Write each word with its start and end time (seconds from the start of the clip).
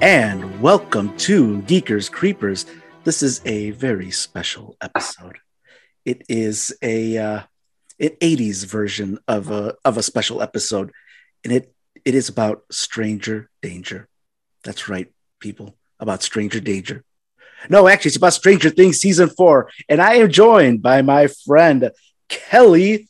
and 0.00 0.62
welcome 0.62 1.14
to 1.18 1.58
Geekers 1.62 2.10
Creepers. 2.10 2.64
This 3.04 3.22
is 3.22 3.42
a 3.44 3.72
very 3.72 4.10
special 4.10 4.74
episode. 4.80 5.36
It 6.06 6.22
is 6.26 6.74
a 6.80 7.18
uh, 7.18 7.40
an 7.98 8.08
80s 8.22 8.64
version 8.64 9.18
of 9.28 9.50
a 9.50 9.74
of 9.84 9.98
a 9.98 10.02
special 10.02 10.40
episode, 10.40 10.92
and 11.44 11.52
it 11.52 11.74
it 12.06 12.14
is 12.14 12.30
about 12.30 12.62
stranger 12.70 13.50
danger. 13.60 14.08
That's 14.64 14.88
right, 14.88 15.12
people, 15.38 15.76
about 15.98 16.22
stranger 16.22 16.60
danger. 16.60 17.04
No, 17.68 17.86
actually, 17.86 18.08
it's 18.08 18.16
about 18.16 18.32
Stranger 18.32 18.70
Things 18.70 19.00
season 19.00 19.28
four, 19.28 19.70
and 19.86 20.00
I 20.00 20.14
am 20.14 20.30
joined 20.30 20.80
by 20.80 21.02
my 21.02 21.28
friend 21.46 21.90
Kelly. 22.28 23.08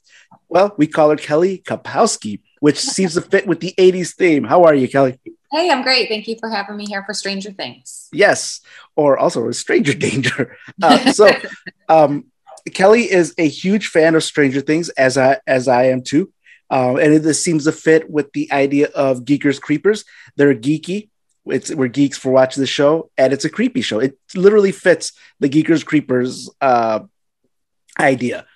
Well, 0.49 0.75
we 0.77 0.89
call 0.89 1.11
her 1.11 1.17
Kelly 1.17 1.63
Kapowski, 1.65 2.41
which 2.59 2.81
seems 2.81 3.15
to 3.15 3.21
fit 3.21 3.47
with 3.47 3.61
the 3.61 3.75
80s 3.79 4.17
theme. 4.17 4.43
How 4.43 4.65
are 4.65 4.75
you, 4.75 4.89
Kelly? 4.89 5.21
Hey, 5.53 5.69
I'm 5.69 5.83
great. 5.83 6.09
Thank 6.09 6.29
you 6.29 6.37
for 6.39 6.49
having 6.49 6.77
me 6.77 6.87
here 6.87 7.03
for 7.05 7.13
Stranger 7.13 7.51
Things. 7.51 8.09
Yes, 8.13 8.61
or 8.95 9.19
also 9.19 9.51
Stranger 9.51 9.95
Danger. 10.09 10.57
Uh, 10.81 11.13
so, 11.13 11.29
um, 11.89 12.27
Kelly 12.73 13.11
is 13.11 13.35
a 13.37 13.49
huge 13.49 13.89
fan 13.89 14.15
of 14.15 14.23
Stranger 14.23 14.61
Things, 14.61 14.91
as 14.91 15.19
I 15.19 15.39
as 15.47 15.67
I 15.67 15.85
am 15.87 16.03
too, 16.03 16.33
um, 16.71 16.97
and 16.97 17.15
it, 17.15 17.23
this 17.23 17.43
seems 17.43 17.65
to 17.65 17.73
fit 17.73 18.09
with 18.09 18.33
the 18.33 18.51
idea 18.53 18.89
of 18.95 19.25
Geekers 19.25 19.61
Creepers. 19.61 20.05
They're 20.37 20.55
geeky. 20.55 21.09
It's 21.47 21.75
we're 21.75 21.89
geeks 21.89 22.17
for 22.17 22.31
watching 22.31 22.61
the 22.61 22.67
show, 22.67 23.11
and 23.19 23.33
it's 23.33 23.45
a 23.45 23.51
creepy 23.51 23.81
show. 23.81 23.99
It 23.99 24.17
literally 24.35 24.73
fits 24.73 25.13
the 25.41 25.49
Geekers 25.49 25.85
Creepers 25.85 26.49
uh, 26.61 27.01
idea. 27.99 28.47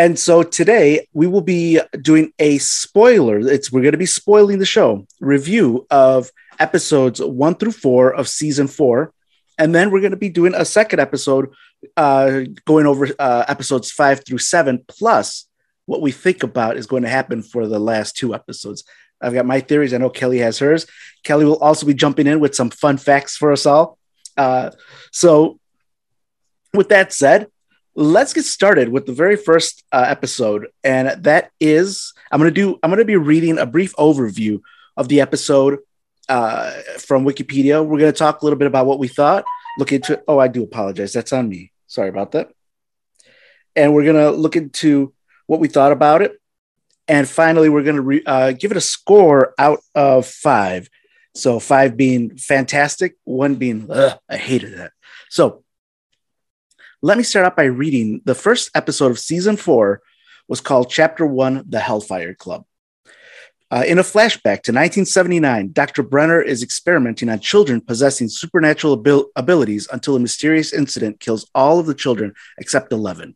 And 0.00 0.18
so 0.18 0.42
today 0.42 1.06
we 1.12 1.26
will 1.26 1.42
be 1.42 1.78
doing 2.00 2.32
a 2.38 2.56
spoiler. 2.56 3.38
It's 3.38 3.70
we're 3.70 3.82
going 3.82 3.92
to 3.92 3.98
be 3.98 4.06
spoiling 4.06 4.58
the 4.58 4.64
show 4.64 5.06
review 5.20 5.86
of 5.90 6.30
episodes 6.58 7.20
one 7.20 7.54
through 7.54 7.72
four 7.72 8.14
of 8.14 8.26
season 8.26 8.66
four, 8.66 9.12
and 9.58 9.74
then 9.74 9.90
we're 9.90 10.00
going 10.00 10.12
to 10.12 10.16
be 10.16 10.30
doing 10.30 10.54
a 10.54 10.64
second 10.64 11.00
episode, 11.00 11.50
uh, 11.98 12.44
going 12.64 12.86
over 12.86 13.08
uh, 13.18 13.44
episodes 13.46 13.90
five 13.90 14.24
through 14.24 14.38
seven, 14.38 14.82
plus 14.88 15.46
what 15.84 16.00
we 16.00 16.12
think 16.12 16.42
about 16.42 16.78
is 16.78 16.86
going 16.86 17.02
to 17.02 17.10
happen 17.10 17.42
for 17.42 17.66
the 17.66 17.78
last 17.78 18.16
two 18.16 18.34
episodes. 18.34 18.84
I've 19.20 19.34
got 19.34 19.44
my 19.44 19.60
theories. 19.60 19.92
I 19.92 19.98
know 19.98 20.08
Kelly 20.08 20.38
has 20.38 20.60
hers. 20.60 20.86
Kelly 21.24 21.44
will 21.44 21.58
also 21.58 21.84
be 21.84 21.92
jumping 21.92 22.26
in 22.26 22.40
with 22.40 22.54
some 22.54 22.70
fun 22.70 22.96
facts 22.96 23.36
for 23.36 23.52
us 23.52 23.66
all. 23.66 23.98
Uh, 24.34 24.70
so, 25.12 25.60
with 26.72 26.88
that 26.88 27.12
said, 27.12 27.48
let's 28.00 28.32
get 28.32 28.46
started 28.46 28.88
with 28.88 29.04
the 29.04 29.12
very 29.12 29.36
first 29.36 29.84
uh, 29.92 30.06
episode, 30.08 30.68
and 30.82 31.22
that 31.24 31.50
is 31.60 32.14
I'm 32.32 32.40
gonna 32.40 32.50
do 32.50 32.78
I'm 32.82 32.90
gonna 32.90 33.04
be 33.04 33.16
reading 33.16 33.58
a 33.58 33.66
brief 33.66 33.94
overview 33.96 34.62
of 34.96 35.08
the 35.08 35.20
episode 35.20 35.78
uh, 36.28 36.72
from 36.98 37.26
Wikipedia. 37.26 37.84
We're 37.84 37.98
gonna 37.98 38.12
talk 38.12 38.40
a 38.40 38.44
little 38.44 38.58
bit 38.58 38.66
about 38.66 38.86
what 38.86 38.98
we 38.98 39.06
thought. 39.06 39.44
Look 39.78 39.92
into 39.92 40.20
oh, 40.26 40.38
I 40.38 40.48
do 40.48 40.62
apologize. 40.62 41.12
That's 41.12 41.32
on 41.34 41.48
me. 41.48 41.72
Sorry 41.88 42.08
about 42.08 42.32
that. 42.32 42.50
And 43.76 43.94
we're 43.94 44.06
gonna 44.06 44.30
look 44.30 44.56
into 44.56 45.12
what 45.46 45.60
we 45.60 45.68
thought 45.68 45.92
about 45.92 46.22
it, 46.22 46.40
and 47.06 47.28
finally, 47.28 47.68
we're 47.68 47.82
gonna 47.82 48.00
re- 48.00 48.24
uh, 48.24 48.52
give 48.52 48.70
it 48.70 48.78
a 48.78 48.82
score 48.82 49.54
out 49.58 49.80
of 49.94 50.26
five. 50.26 50.88
So 51.34 51.60
five 51.60 51.98
being 51.98 52.38
fantastic, 52.38 53.16
one 53.24 53.56
being 53.56 53.88
I 54.28 54.36
hated 54.38 54.78
that. 54.78 54.92
So 55.28 55.64
let 57.02 57.16
me 57.16 57.24
start 57.24 57.46
out 57.46 57.56
by 57.56 57.64
reading 57.64 58.20
the 58.26 58.34
first 58.34 58.70
episode 58.74 59.10
of 59.10 59.18
season 59.18 59.56
four 59.56 60.02
was 60.48 60.60
called 60.60 60.90
Chapter 60.90 61.24
One 61.24 61.64
The 61.66 61.80
Hellfire 61.80 62.34
Club. 62.34 62.66
Uh, 63.70 63.84
in 63.86 63.98
a 63.98 64.02
flashback 64.02 64.62
to 64.64 64.72
1979, 64.72 65.72
Dr. 65.72 66.02
Brenner 66.02 66.42
is 66.42 66.62
experimenting 66.62 67.30
on 67.30 67.38
children 67.38 67.80
possessing 67.80 68.28
supernatural 68.28 68.94
abil- 68.94 69.30
abilities 69.34 69.88
until 69.90 70.16
a 70.16 70.20
mysterious 70.20 70.74
incident 70.74 71.20
kills 71.20 71.48
all 71.54 71.78
of 71.78 71.86
the 71.86 71.94
children 71.94 72.34
except 72.58 72.92
11. 72.92 73.34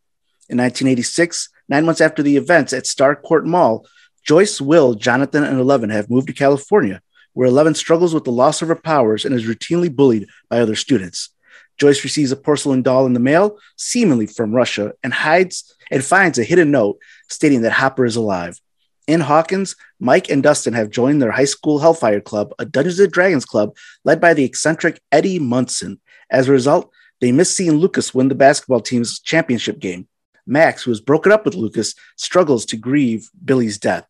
In 0.49 0.57
1986, 0.57 1.49
nine 1.67 1.85
months 1.85 2.01
after 2.01 2.21
the 2.21 2.37
events 2.37 2.71
at 2.71 2.83
Starcourt 2.83 3.45
Mall, 3.45 3.87
Joyce, 4.23 4.61
Will, 4.61 4.93
Jonathan, 4.93 5.43
and 5.43 5.59
Eleven 5.59 5.89
have 5.89 6.11
moved 6.11 6.27
to 6.27 6.33
California, 6.33 7.01
where 7.33 7.47
Eleven 7.47 7.73
struggles 7.73 8.13
with 8.13 8.25
the 8.25 8.31
loss 8.31 8.61
of 8.61 8.67
her 8.67 8.75
powers 8.75 9.25
and 9.25 9.33
is 9.33 9.47
routinely 9.47 9.93
bullied 9.93 10.27
by 10.49 10.59
other 10.59 10.75
students. 10.75 11.29
Joyce 11.77 12.03
receives 12.03 12.31
a 12.31 12.35
porcelain 12.35 12.81
doll 12.81 13.05
in 13.05 13.13
the 13.13 13.19
mail, 13.19 13.57
seemingly 13.75 14.27
from 14.27 14.53
Russia, 14.53 14.93
and 15.03 15.13
hides 15.13 15.75
and 15.91 16.03
finds 16.03 16.39
a 16.39 16.43
hidden 16.43 16.71
note 16.71 16.97
stating 17.29 17.61
that 17.61 17.73
Hopper 17.73 18.05
is 18.05 18.15
alive. 18.15 18.59
In 19.07 19.19
Hawkins, 19.19 19.75
Mike 19.99 20.29
and 20.29 20.41
Dustin 20.41 20.73
have 20.73 20.89
joined 20.89 21.21
their 21.21 21.31
high 21.31 21.45
school 21.45 21.79
Hellfire 21.79 22.21
Club, 22.21 22.53
a 22.57 22.65
Dungeons 22.65 22.99
and 22.99 23.11
Dragons 23.11 23.45
club 23.45 23.75
led 24.03 24.19
by 24.19 24.33
the 24.33 24.43
eccentric 24.43 24.99
Eddie 25.11 25.37
Munson. 25.37 25.99
As 26.31 26.47
a 26.47 26.51
result, 26.51 26.91
they 27.21 27.31
miss 27.31 27.55
seeing 27.55 27.73
Lucas 27.73 28.15
win 28.15 28.29
the 28.29 28.35
basketball 28.35 28.81
team's 28.81 29.19
championship 29.19 29.79
game. 29.79 30.07
Max, 30.47 30.83
who 30.83 30.91
has 30.91 31.01
broken 31.01 31.31
up 31.31 31.45
with 31.45 31.55
Lucas, 31.55 31.95
struggles 32.15 32.65
to 32.65 32.77
grieve 32.77 33.29
Billy's 33.43 33.77
death. 33.77 34.07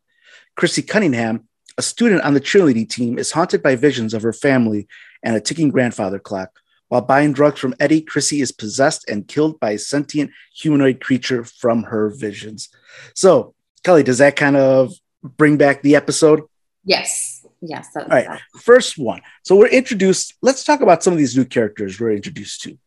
Chrissy 0.55 0.81
Cunningham, 0.81 1.47
a 1.77 1.81
student 1.81 2.21
on 2.21 2.33
the 2.33 2.41
cheerleading 2.41 2.89
team, 2.89 3.17
is 3.19 3.31
haunted 3.31 3.61
by 3.61 3.75
visions 3.75 4.13
of 4.13 4.21
her 4.21 4.33
family 4.33 4.87
and 5.23 5.35
a 5.35 5.41
ticking 5.41 5.69
grandfather 5.69 6.19
clock. 6.19 6.59
While 6.95 7.01
buying 7.01 7.33
drugs 7.33 7.59
from 7.59 7.75
Eddie, 7.77 7.99
Chrissy 7.99 8.39
is 8.39 8.53
possessed 8.53 9.03
and 9.09 9.27
killed 9.27 9.59
by 9.59 9.71
a 9.71 9.77
sentient 9.77 10.31
humanoid 10.55 11.01
creature 11.01 11.43
from 11.43 11.83
her 11.83 12.09
visions. 12.09 12.69
So, 13.13 13.53
Kelly, 13.83 14.01
does 14.01 14.19
that 14.19 14.37
kind 14.37 14.55
of 14.55 14.93
bring 15.21 15.57
back 15.57 15.81
the 15.81 15.97
episode? 15.97 16.43
Yes. 16.85 17.45
Yes. 17.59 17.89
All 17.97 18.05
right. 18.05 18.27
That. 18.29 18.41
First 18.61 18.97
one. 18.97 19.19
So 19.43 19.57
we're 19.57 19.67
introduced. 19.67 20.35
Let's 20.41 20.63
talk 20.63 20.79
about 20.79 21.03
some 21.03 21.11
of 21.11 21.19
these 21.19 21.35
new 21.35 21.43
characters 21.43 21.99
we're 21.99 22.13
introduced 22.13 22.61
to. 22.61 22.77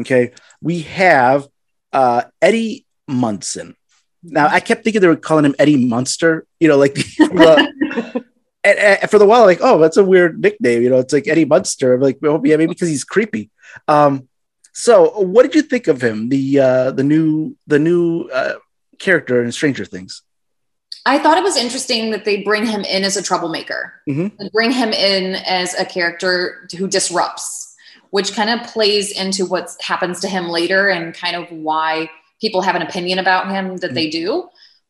Okay. 0.00 0.32
We 0.62 0.80
have 0.80 1.46
uh, 1.92 2.22
Eddie 2.40 2.86
Munson. 3.06 3.76
Now, 4.22 4.46
I 4.46 4.60
kept 4.60 4.82
thinking 4.82 5.02
they 5.02 5.08
were 5.08 5.16
calling 5.16 5.44
him 5.44 5.54
Eddie 5.58 5.84
Munster, 5.84 6.46
you 6.58 6.68
know, 6.68 6.78
like 6.78 6.94
the, 7.18 8.24
and, 8.64 8.78
and, 8.78 9.10
for 9.10 9.18
the 9.18 9.26
while, 9.26 9.44
like, 9.44 9.60
oh, 9.60 9.78
that's 9.78 9.96
a 9.96 10.04
weird 10.04 10.40
nickname. 10.40 10.82
You 10.82 10.90
know, 10.90 10.98
it's 10.98 11.12
like 11.12 11.28
Eddie 11.28 11.44
Munster. 11.44 11.94
I'm 11.94 12.00
like, 12.00 12.18
well, 12.20 12.40
yeah, 12.44 12.56
maybe 12.56 12.72
because 12.72 12.88
he's 12.88 13.04
creepy. 13.04 13.50
Um, 13.88 14.28
so, 14.72 15.20
what 15.20 15.42
did 15.42 15.54
you 15.54 15.62
think 15.62 15.88
of 15.88 16.02
him? 16.02 16.28
The 16.28 16.60
uh, 16.60 16.90
the 16.92 17.04
new 17.04 17.56
the 17.66 17.78
new 17.78 18.28
uh, 18.32 18.54
character 18.98 19.42
in 19.42 19.52
Stranger 19.52 19.84
Things. 19.84 20.22
I 21.04 21.18
thought 21.18 21.36
it 21.36 21.42
was 21.42 21.56
interesting 21.56 22.10
that 22.12 22.24
they 22.24 22.42
bring 22.42 22.64
him 22.64 22.82
in 22.82 23.02
as 23.02 23.16
a 23.16 23.22
troublemaker, 23.22 23.92
mm-hmm. 24.08 24.46
bring 24.52 24.70
him 24.70 24.92
in 24.92 25.34
as 25.46 25.74
a 25.74 25.84
character 25.84 26.68
who 26.78 26.86
disrupts, 26.86 27.74
which 28.10 28.34
kind 28.34 28.48
of 28.48 28.68
plays 28.68 29.10
into 29.10 29.44
what 29.44 29.74
happens 29.80 30.20
to 30.20 30.28
him 30.28 30.48
later 30.48 30.88
and 30.88 31.12
kind 31.12 31.34
of 31.34 31.50
why 31.50 32.08
people 32.40 32.62
have 32.62 32.76
an 32.76 32.82
opinion 32.82 33.18
about 33.18 33.48
him 33.48 33.76
that 33.78 33.88
mm-hmm. 33.88 33.94
they 33.94 34.10
do. 34.10 34.48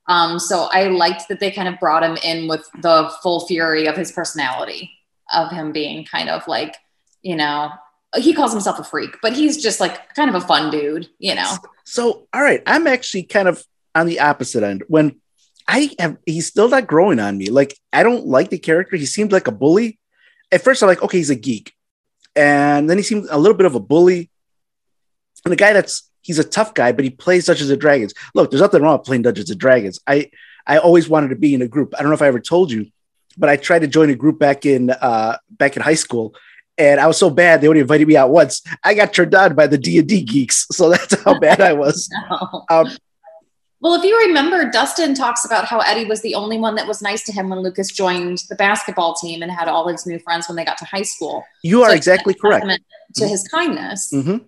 Um, 0.09 0.39
so 0.39 0.69
I 0.73 0.89
liked 0.89 1.29
that 1.29 1.41
they 1.41 1.51
kind 1.51 1.69
of 1.69 1.79
brought 1.79 2.03
him 2.03 2.17
in 2.25 2.49
with 2.49 2.69
the 2.81 3.13
full 3.23 3.47
fury 3.47 3.87
of 3.87 3.97
his 3.97 4.13
personality, 4.13 4.91
of 5.33 5.51
him 5.51 5.73
being 5.73 6.05
kind 6.05 6.29
of 6.29 6.47
like, 6.49 6.77
you 7.23 7.37
know, 7.37 7.71
he 8.17 8.35
calls 8.35 8.53
himself 8.53 8.79
a 8.79 8.85
freak, 8.85 9.17
but 9.23 9.33
he's 9.33 9.63
just 9.63 9.81
like 9.81 10.15
kind 10.15 10.29
of 10.29 10.35
a 10.35 10.47
fun 10.47 10.71
dude, 10.71 11.09
you 11.19 11.35
know. 11.35 11.57
So, 11.85 12.27
all 12.33 12.43
right, 12.43 12.63
I'm 12.67 12.87
actually 12.87 13.23
kind 13.25 13.49
of 13.49 13.65
on 13.95 14.07
the 14.07 14.21
opposite 14.21 14.63
end. 14.63 14.85
When 14.89 15.21
I 15.69 15.91
have, 15.99 16.19
he's 16.27 16.47
still 16.47 16.69
not 16.69 16.87
growing 16.87 17.21
on 17.21 17.39
me. 17.39 17.47
Like, 17.47 17.79
I 17.93 18.03
don't 18.03 18.27
like 18.27 18.51
the 18.51 18.59
character. 18.59 18.97
He 18.97 19.07
seemed 19.07 19.33
like 19.33 19.47
a 19.47 19.53
bully. 19.53 19.99
At 20.51 20.63
first, 20.63 20.83
I'm 20.83 20.89
like, 20.89 21.03
okay, 21.03 21.19
he's 21.19 21.31
a 21.31 21.35
geek, 21.35 21.73
and 22.37 22.91
then 22.91 22.99
he 22.99 23.03
seemed 23.03 23.27
a 23.31 23.39
little 23.39 23.57
bit 23.57 23.67
of 23.67 23.75
a 23.75 23.81
bully. 23.81 24.31
And 25.45 25.53
the 25.53 25.57
guy 25.57 25.73
that's 25.73 26.11
he's 26.23 26.39
a 26.39 26.45
tough 26.45 26.75
guy, 26.75 26.93
but 26.93 27.05
he 27.05 27.11
plays 27.11 27.47
Dungeons 27.47 27.71
and 27.71 27.81
Dragons. 27.81 28.15
Look, 28.35 28.51
there's 28.51 28.63
nothing 28.63 28.83
wrong 28.83 28.99
with 28.99 29.07
playing 29.07 29.23
Dungeons 29.23 29.51
and 29.51 29.61
Dragons. 29.61 30.01
I 30.07 30.31
I 30.67 30.79
always 30.79 31.09
wanted 31.09 31.29
to 31.29 31.37
be 31.37 31.55
in 31.55 31.63
a 31.63 31.69
group. 31.69 31.95
I 31.95 32.03
don't 32.03 32.09
know 32.09 32.15
if 32.15 32.23
I 32.23 32.29
ever 32.29 32.41
told 32.41 32.71
you, 32.71 32.87
but 33.37 33.49
I 33.49 33.57
tried 33.57 33.81
to 33.81 33.89
join 33.89 34.11
a 34.11 34.15
group 34.15 34.39
back 34.39 34.65
in 34.65 34.91
uh, 34.91 35.37
back 35.51 35.77
in 35.77 35.83
high 35.83 35.95
school, 35.95 36.35
and 36.79 37.01
I 37.01 37.07
was 37.07 37.19
so 37.19 37.31
bad 37.31 37.61
they 37.61 37.69
only 37.69 37.81
invited 37.81 38.09
me 38.09 38.17
out 38.17 38.31
once. 38.31 38.63
I 38.85 38.95
got 38.95 39.13
turned 39.13 39.35
on 39.35 39.55
by 39.55 39.67
the 39.67 39.79
D 39.79 39.99
and 39.99 40.09
D 40.09 40.23
geeks, 40.23 40.67
so 40.73 40.89
that's 40.91 41.21
how 41.23 41.39
bad 41.39 41.61
I 41.61 41.73
was. 41.73 42.09
no. 42.31 42.65
um, 42.71 42.89
well, 43.81 43.95
if 43.95 44.05
you 44.05 44.17
remember, 44.27 44.71
Dustin 44.71 45.13
talks 45.13 45.45
about 45.45 45.65
how 45.65 45.81
Eddie 45.81 46.05
was 46.05 46.23
the 46.23 46.37
only 46.37 46.57
one 46.57 46.77
that 46.77 46.87
was 46.87 47.03
nice 47.03 47.25
to 47.25 47.33
him 47.33 47.49
when 47.49 47.59
Lucas 47.59 47.91
joined 47.91 48.39
the 48.49 48.55
basketball 48.55 49.15
team 49.15 49.43
and 49.43 49.51
had 49.51 49.67
all 49.67 49.89
his 49.89 50.07
new 50.07 50.21
friends 50.21 50.47
when 50.47 50.55
they 50.55 50.65
got 50.65 50.79
to 50.79 50.85
high 50.85 51.03
school. 51.03 51.45
You 51.65 51.83
are 51.83 51.91
so 51.91 51.97
exactly 51.97 52.33
correct. 52.33 52.65
To 53.17 53.27
his 53.27 53.47
kindness. 53.49 54.13
Mm-hmm. 54.13 54.45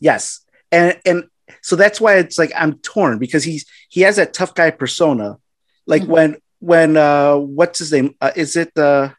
Yes, 0.00 0.40
and 0.72 0.98
and 1.04 1.24
so 1.62 1.76
that's 1.76 2.00
why 2.00 2.16
it's 2.16 2.38
like 2.38 2.52
I'm 2.56 2.74
torn 2.78 3.18
because 3.18 3.44
he's 3.44 3.66
he 3.88 4.02
has 4.02 4.16
that 4.16 4.34
tough 4.34 4.54
guy 4.54 4.70
persona. 4.70 5.38
Like 5.86 6.02
mm-hmm. 6.02 6.12
when 6.12 6.36
when 6.60 6.96
uh 6.96 7.36
what's 7.36 7.78
his 7.78 7.92
name? 7.92 8.14
Uh, 8.20 8.32
is 8.34 8.56
it 8.56 8.76
uh 8.76 9.10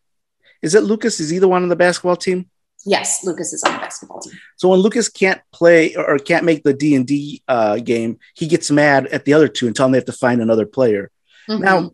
is 0.62 0.76
it 0.76 0.84
Lucas? 0.84 1.20
Is 1.20 1.30
he 1.30 1.40
the 1.40 1.48
one 1.48 1.64
on 1.64 1.70
the 1.70 1.76
basketball 1.76 2.16
team? 2.16 2.50
Yes, 2.86 3.24
Lucas 3.24 3.54
is 3.54 3.64
on 3.64 3.74
the 3.74 3.80
basketball 3.80 4.22
team. 4.22 4.34
So 4.56 4.70
when 4.70 4.80
Lucas 4.80 5.10
can't 5.10 5.42
play 5.52 5.96
or 5.96 6.18
can't 6.20 6.46
make 6.46 6.64
the 6.64 6.74
D 6.74 6.96
and 6.96 7.06
D 7.06 7.44
uh, 7.48 7.78
game, 7.78 8.20
he 8.34 8.48
gets 8.48 8.72
mad 8.72 9.08
at 9.08 9.26
the 9.26 9.34
other 9.34 9.50
two 9.50 9.68
and 9.68 9.76
tell 9.76 9.86
them 9.86 9.92
they 9.92 9.98
have 9.98 10.06
to 10.06 10.14
find 10.14 10.42
another 10.42 10.66
player. 10.66 11.12
Mm-hmm. 11.50 11.64
Now, 11.64 11.92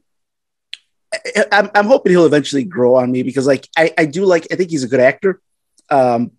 I'm, 1.51 1.71
I'm 1.73 1.87
hoping 1.87 2.11
he'll 2.11 2.25
eventually 2.25 2.63
grow 2.63 2.95
on 2.95 3.11
me 3.11 3.23
because 3.23 3.47
like 3.47 3.67
I, 3.77 3.91
I 3.97 4.05
do 4.05 4.25
like 4.25 4.47
I 4.51 4.55
think 4.55 4.69
he's 4.69 4.83
a 4.83 4.87
good 4.87 4.99
actor. 4.99 5.41
Um, 5.89 6.31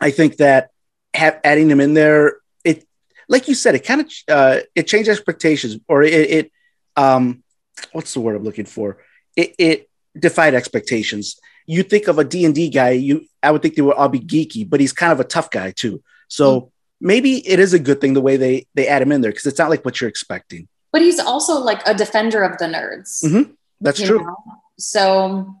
I 0.00 0.10
think 0.10 0.36
that 0.36 0.70
ha- 1.14 1.40
adding 1.44 1.70
him 1.70 1.80
in 1.80 1.94
there, 1.94 2.38
it 2.64 2.86
like 3.28 3.48
you 3.48 3.54
said, 3.54 3.74
it 3.74 3.84
kind 3.84 4.00
of 4.02 4.12
uh, 4.28 4.60
it 4.74 4.86
changed 4.86 5.08
expectations 5.08 5.78
or 5.88 6.02
it, 6.02 6.12
it 6.12 6.52
um, 6.96 7.42
what's 7.92 8.14
the 8.14 8.20
word 8.20 8.36
I'm 8.36 8.44
looking 8.44 8.66
for? 8.66 8.98
It, 9.36 9.54
it 9.58 9.90
defied 10.18 10.54
expectations. 10.54 11.38
You 11.66 11.82
think 11.82 12.08
of 12.08 12.18
a 12.18 12.24
D 12.24 12.44
and 12.44 12.54
D 12.54 12.68
guy, 12.68 12.90
you 12.90 13.26
I 13.42 13.50
would 13.50 13.62
think 13.62 13.74
they 13.74 13.82
would 13.82 13.96
all 13.96 14.08
be 14.08 14.20
geeky, 14.20 14.68
but 14.68 14.80
he's 14.80 14.92
kind 14.92 15.12
of 15.12 15.20
a 15.20 15.24
tough 15.24 15.50
guy 15.50 15.70
too. 15.70 16.02
So 16.28 16.60
mm-hmm. 16.60 17.06
maybe 17.06 17.48
it 17.48 17.58
is 17.58 17.74
a 17.74 17.78
good 17.78 18.00
thing 18.00 18.14
the 18.14 18.20
way 18.20 18.36
they 18.36 18.66
they 18.74 18.86
add 18.86 19.02
him 19.02 19.12
in 19.12 19.20
there 19.20 19.30
because 19.30 19.46
it's 19.46 19.58
not 19.58 19.70
like 19.70 19.84
what 19.84 20.00
you're 20.00 20.10
expecting. 20.10 20.68
But 20.92 21.02
he's 21.02 21.18
also 21.18 21.58
like 21.58 21.82
a 21.86 21.94
defender 21.94 22.42
of 22.42 22.58
the 22.58 22.66
nerds. 22.66 23.24
Mm-hmm. 23.24 23.52
That's 23.80 24.00
true. 24.00 24.24
Know? 24.24 24.36
So 24.78 25.54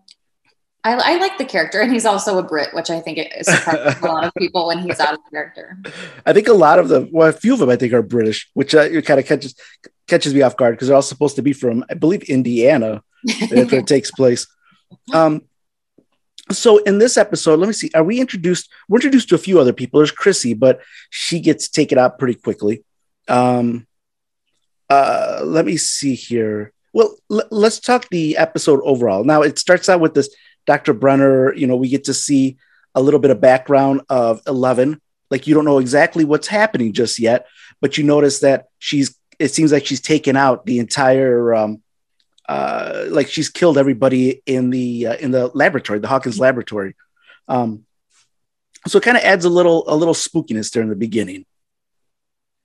I, 0.84 0.92
I, 0.92 1.16
like 1.16 1.38
the 1.38 1.46
character, 1.46 1.80
and 1.80 1.90
he's 1.90 2.04
also 2.04 2.38
a 2.38 2.42
Brit, 2.42 2.74
which 2.74 2.90
I 2.90 3.00
think 3.00 3.18
is 3.36 3.48
a 3.48 3.98
lot 4.02 4.24
of 4.24 4.34
people 4.34 4.66
when 4.66 4.80
he's 4.80 5.00
out 5.00 5.14
of 5.14 5.20
character. 5.30 5.78
I 6.26 6.32
think 6.34 6.46
a 6.46 6.52
lot 6.52 6.78
of 6.78 6.88
them, 6.88 7.08
well, 7.10 7.28
a 7.28 7.32
few 7.32 7.54
of 7.54 7.58
them, 7.58 7.70
I 7.70 7.76
think, 7.76 7.92
are 7.94 8.02
British, 8.02 8.50
which 8.52 8.74
uh, 8.74 9.00
kind 9.00 9.18
of 9.18 9.26
catches 9.26 9.54
catches 10.06 10.34
me 10.34 10.42
off 10.42 10.56
guard 10.56 10.74
because 10.74 10.88
they're 10.88 10.96
all 10.96 11.02
supposed 11.02 11.36
to 11.36 11.42
be 11.42 11.54
from, 11.54 11.84
I 11.88 11.94
believe, 11.94 12.24
Indiana, 12.24 13.02
if 13.24 13.72
it 13.72 13.86
takes 13.86 14.10
place. 14.10 14.46
Um, 15.12 15.42
so 16.50 16.78
in 16.78 16.98
this 16.98 17.16
episode, 17.16 17.58
let 17.58 17.66
me 17.66 17.72
see. 17.72 17.90
Are 17.94 18.04
we 18.04 18.20
introduced? 18.20 18.70
We're 18.88 18.98
introduced 18.98 19.30
to 19.30 19.34
a 19.34 19.38
few 19.38 19.58
other 19.58 19.72
people. 19.72 19.98
There's 19.98 20.10
Chrissy, 20.10 20.52
but 20.52 20.80
she 21.08 21.40
gets 21.40 21.68
taken 21.68 21.98
out 21.98 22.18
pretty 22.18 22.34
quickly. 22.34 22.84
Um, 23.28 23.86
uh, 24.90 25.40
let 25.42 25.64
me 25.64 25.78
see 25.78 26.14
here. 26.14 26.72
Well, 26.92 27.16
l- 27.30 27.48
let's 27.50 27.80
talk 27.80 28.08
the 28.10 28.36
episode 28.36 28.80
overall. 28.84 29.24
Now 29.24 29.40
it 29.40 29.58
starts 29.58 29.88
out 29.88 30.00
with 30.00 30.12
this 30.12 30.28
Dr. 30.66 30.92
Brenner. 30.92 31.54
You 31.54 31.66
know, 31.66 31.76
we 31.76 31.88
get 31.88 32.04
to 32.04 32.14
see 32.14 32.56
a 32.94 33.02
little 33.02 33.20
bit 33.20 33.30
of 33.30 33.40
background 33.40 34.02
of 34.08 34.40
Eleven. 34.46 35.00
Like 35.30 35.46
you 35.46 35.54
don't 35.54 35.64
know 35.64 35.78
exactly 35.78 36.24
what's 36.24 36.46
happening 36.46 36.92
just 36.92 37.18
yet, 37.18 37.46
but 37.80 37.98
you 37.98 38.04
notice 38.04 38.40
that 38.40 38.66
she's. 38.78 39.16
It 39.40 39.48
seems 39.48 39.72
like 39.72 39.84
she's 39.84 40.00
taken 40.00 40.36
out 40.36 40.64
the 40.64 40.78
entire 40.78 41.54
um, 41.54 41.82
uh, 42.48 43.06
like 43.08 43.28
she's 43.28 43.48
killed 43.48 43.78
everybody 43.78 44.42
in 44.46 44.70
the 44.70 45.06
uh, 45.08 45.16
in 45.16 45.30
the 45.30 45.50
laboratory, 45.54 45.98
the 45.98 46.08
Hawkins 46.08 46.38
laboratory. 46.38 46.94
Um, 47.48 47.84
so 48.86 48.98
it 48.98 49.04
kind 49.04 49.16
of 49.16 49.22
adds 49.22 49.44
a 49.44 49.50
little 49.50 49.84
a 49.88 49.96
little 49.96 50.14
spookiness 50.14 50.70
there 50.70 50.82
in 50.82 50.88
the 50.88 50.96
beginning. 50.96 51.46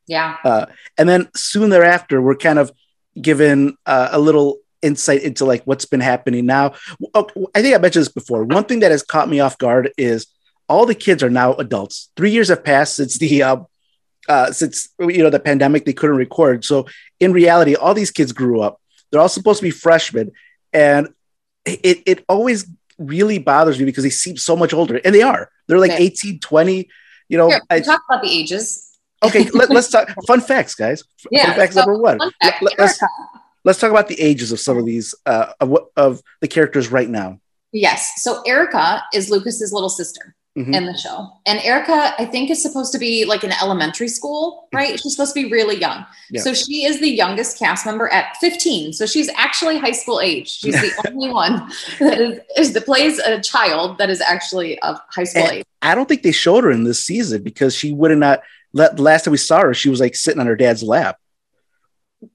Yeah. 0.07 0.37
Uh, 0.43 0.65
and 0.97 1.07
then 1.07 1.29
soon 1.35 1.69
thereafter, 1.69 2.21
we're 2.21 2.35
kind 2.35 2.59
of 2.59 2.71
given 3.19 3.77
uh, 3.85 4.09
a 4.11 4.19
little 4.19 4.57
insight 4.81 5.23
into 5.23 5.45
like 5.45 5.63
what's 5.63 5.85
been 5.85 5.99
happening 5.99 6.45
now. 6.45 6.73
Oh, 7.13 7.27
I 7.55 7.61
think 7.61 7.75
I 7.75 7.79
mentioned 7.79 8.05
this 8.05 8.11
before. 8.11 8.43
One 8.43 8.65
thing 8.65 8.79
that 8.79 8.91
has 8.91 9.03
caught 9.03 9.29
me 9.29 9.39
off 9.39 9.57
guard 9.57 9.91
is 9.97 10.27
all 10.67 10.85
the 10.85 10.95
kids 10.95 11.23
are 11.23 11.29
now 11.29 11.53
adults. 11.53 12.11
Three 12.15 12.31
years 12.31 12.49
have 12.49 12.63
passed 12.63 12.95
since 12.95 13.17
the 13.17 13.43
uh, 13.43 13.57
uh, 14.27 14.51
since 14.51 14.89
you 14.99 15.23
know 15.23 15.29
the 15.29 15.39
pandemic. 15.39 15.85
They 15.85 15.93
couldn't 15.93 16.17
record, 16.17 16.63
so 16.63 16.87
in 17.19 17.33
reality, 17.33 17.75
all 17.75 17.93
these 17.93 18.11
kids 18.11 18.31
grew 18.31 18.61
up. 18.61 18.79
They're 19.11 19.21
all 19.21 19.29
supposed 19.29 19.59
to 19.59 19.65
be 19.65 19.71
freshmen, 19.71 20.31
and 20.71 21.09
it 21.65 22.03
it 22.05 22.25
always 22.29 22.67
really 22.97 23.39
bothers 23.39 23.79
me 23.79 23.85
because 23.85 24.03
they 24.03 24.09
seem 24.09 24.37
so 24.37 24.55
much 24.55 24.73
older, 24.73 25.01
and 25.03 25.15
they 25.15 25.21
are. 25.21 25.49
They're 25.67 25.79
like 25.79 25.91
okay. 25.91 26.03
18, 26.05 26.39
20. 26.39 26.89
You 27.29 27.37
know, 27.37 27.49
Here, 27.49 27.61
I 27.69 27.79
talk 27.79 28.01
about 28.09 28.23
the 28.23 28.29
ages. 28.29 28.97
Okay, 29.23 29.49
let, 29.51 29.69
us 29.71 29.89
talk 29.89 30.09
fun 30.25 30.41
facts, 30.41 30.75
guys. 30.75 31.03
Yeah, 31.29 31.47
fun 31.47 31.55
facts 31.55 31.73
so, 31.75 31.81
number 31.81 31.97
one. 31.97 32.19
Fact, 32.41 32.63
let, 32.63 32.79
us 32.79 32.99
let's, 33.69 33.79
talk 33.79 33.91
about 33.91 34.07
the 34.07 34.19
ages 34.19 34.51
of 34.51 34.59
some 34.59 34.77
of 34.77 34.85
these 34.85 35.15
uh, 35.25 35.53
of, 35.59 35.77
of 35.95 36.21
the 36.41 36.47
characters 36.47 36.91
right 36.91 37.09
now. 37.09 37.39
Yes. 37.71 38.23
So 38.23 38.41
Erica 38.43 39.03
is 39.13 39.29
Lucas's 39.29 39.71
little 39.71 39.89
sister 39.89 40.35
mm-hmm. 40.57 40.73
in 40.73 40.85
the 40.85 40.97
show. 40.97 41.29
And 41.45 41.59
Erica, 41.59 42.13
I 42.17 42.25
think, 42.25 42.49
is 42.49 42.61
supposed 42.61 42.91
to 42.93 42.99
be 42.99 43.25
like 43.25 43.43
in 43.43 43.51
elementary 43.51 44.07
school, 44.07 44.67
right? 44.73 44.99
She's 44.99 45.13
supposed 45.15 45.35
to 45.35 45.43
be 45.43 45.51
really 45.51 45.77
young. 45.77 46.05
Yeah. 46.29 46.41
So 46.41 46.53
she 46.53 46.85
is 46.85 46.99
the 46.99 47.09
youngest 47.09 47.59
cast 47.59 47.85
member 47.85 48.09
at 48.09 48.35
15. 48.37 48.93
So 48.93 49.05
she's 49.05 49.29
actually 49.35 49.77
high 49.77 49.91
school 49.91 50.19
age. 50.19 50.49
She's 50.49 50.73
the 50.73 50.91
only 51.13 51.31
one 51.31 51.69
that 51.99 52.19
is, 52.19 52.39
is 52.57 52.73
that 52.73 52.85
plays 52.85 53.19
a 53.19 53.39
child 53.39 53.97
that 53.99 54.09
is 54.09 54.21
actually 54.21 54.79
of 54.79 54.99
high 55.09 55.23
school 55.23 55.43
and 55.43 55.51
age. 55.57 55.65
I 55.81 55.95
don't 55.95 56.09
think 56.09 56.23
they 56.23 56.31
showed 56.31 56.63
her 56.63 56.71
in 56.71 56.83
this 56.83 57.03
season 57.05 57.43
because 57.43 57.75
she 57.75 57.91
would 57.93 58.11
have 58.11 58.19
not. 58.19 58.41
Last 58.71 59.25
time 59.25 59.31
we 59.31 59.37
saw 59.37 59.61
her, 59.61 59.73
she 59.73 59.89
was 59.89 59.99
like 59.99 60.15
sitting 60.15 60.39
on 60.39 60.45
her 60.45 60.55
dad's 60.55 60.83
lap. 60.83 61.17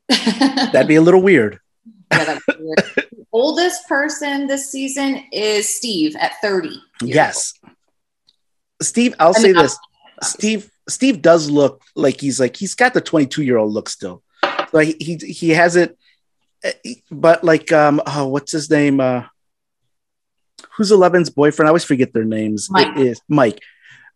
That'd 0.09 0.89
be 0.89 0.97
a 0.97 1.03
little 1.03 1.23
weird. 1.23 1.61
Yeah, 2.13 2.39
weird. 2.59 3.09
oldest 3.33 3.89
person 3.89 4.47
this 4.47 4.71
season 4.71 5.25
is 5.33 5.77
Steve 5.77 6.15
at 6.17 6.33
30. 6.41 6.71
Yes. 7.03 7.55
Steve, 8.81 9.15
I'll 9.19 9.29
I 9.37 9.41
mean, 9.41 9.43
say 9.43 9.53
this. 9.53 9.79
Steve 10.23 10.71
Steve 10.89 11.23
does 11.23 11.51
look 11.51 11.83
like 11.97 12.21
he's 12.21 12.39
like 12.39 12.57
he's 12.57 12.75
got 12.75 12.95
the 12.95 13.01
22 13.01 13.43
year 13.43 13.57
old 13.57 13.73
look 13.73 13.89
still. 13.89 14.23
Like 14.73 14.97
he 15.01 15.17
he 15.17 15.51
has 15.51 15.77
it, 15.77 15.97
but 17.11 17.43
like 17.45 17.73
um 17.73 18.01
oh 18.07 18.29
what's 18.29 18.53
his 18.53 18.71
name 18.71 19.01
uh 19.01 19.25
who's 20.77 20.91
Eleven's 20.91 21.31
boyfriend? 21.31 21.69
I 21.69 21.71
always 21.71 21.85
forget 21.85 22.13
their 22.13 22.25
names. 22.25 22.69
Mike. 22.71 22.97
It 22.97 23.07
is 23.07 23.21
Mike. 23.29 23.61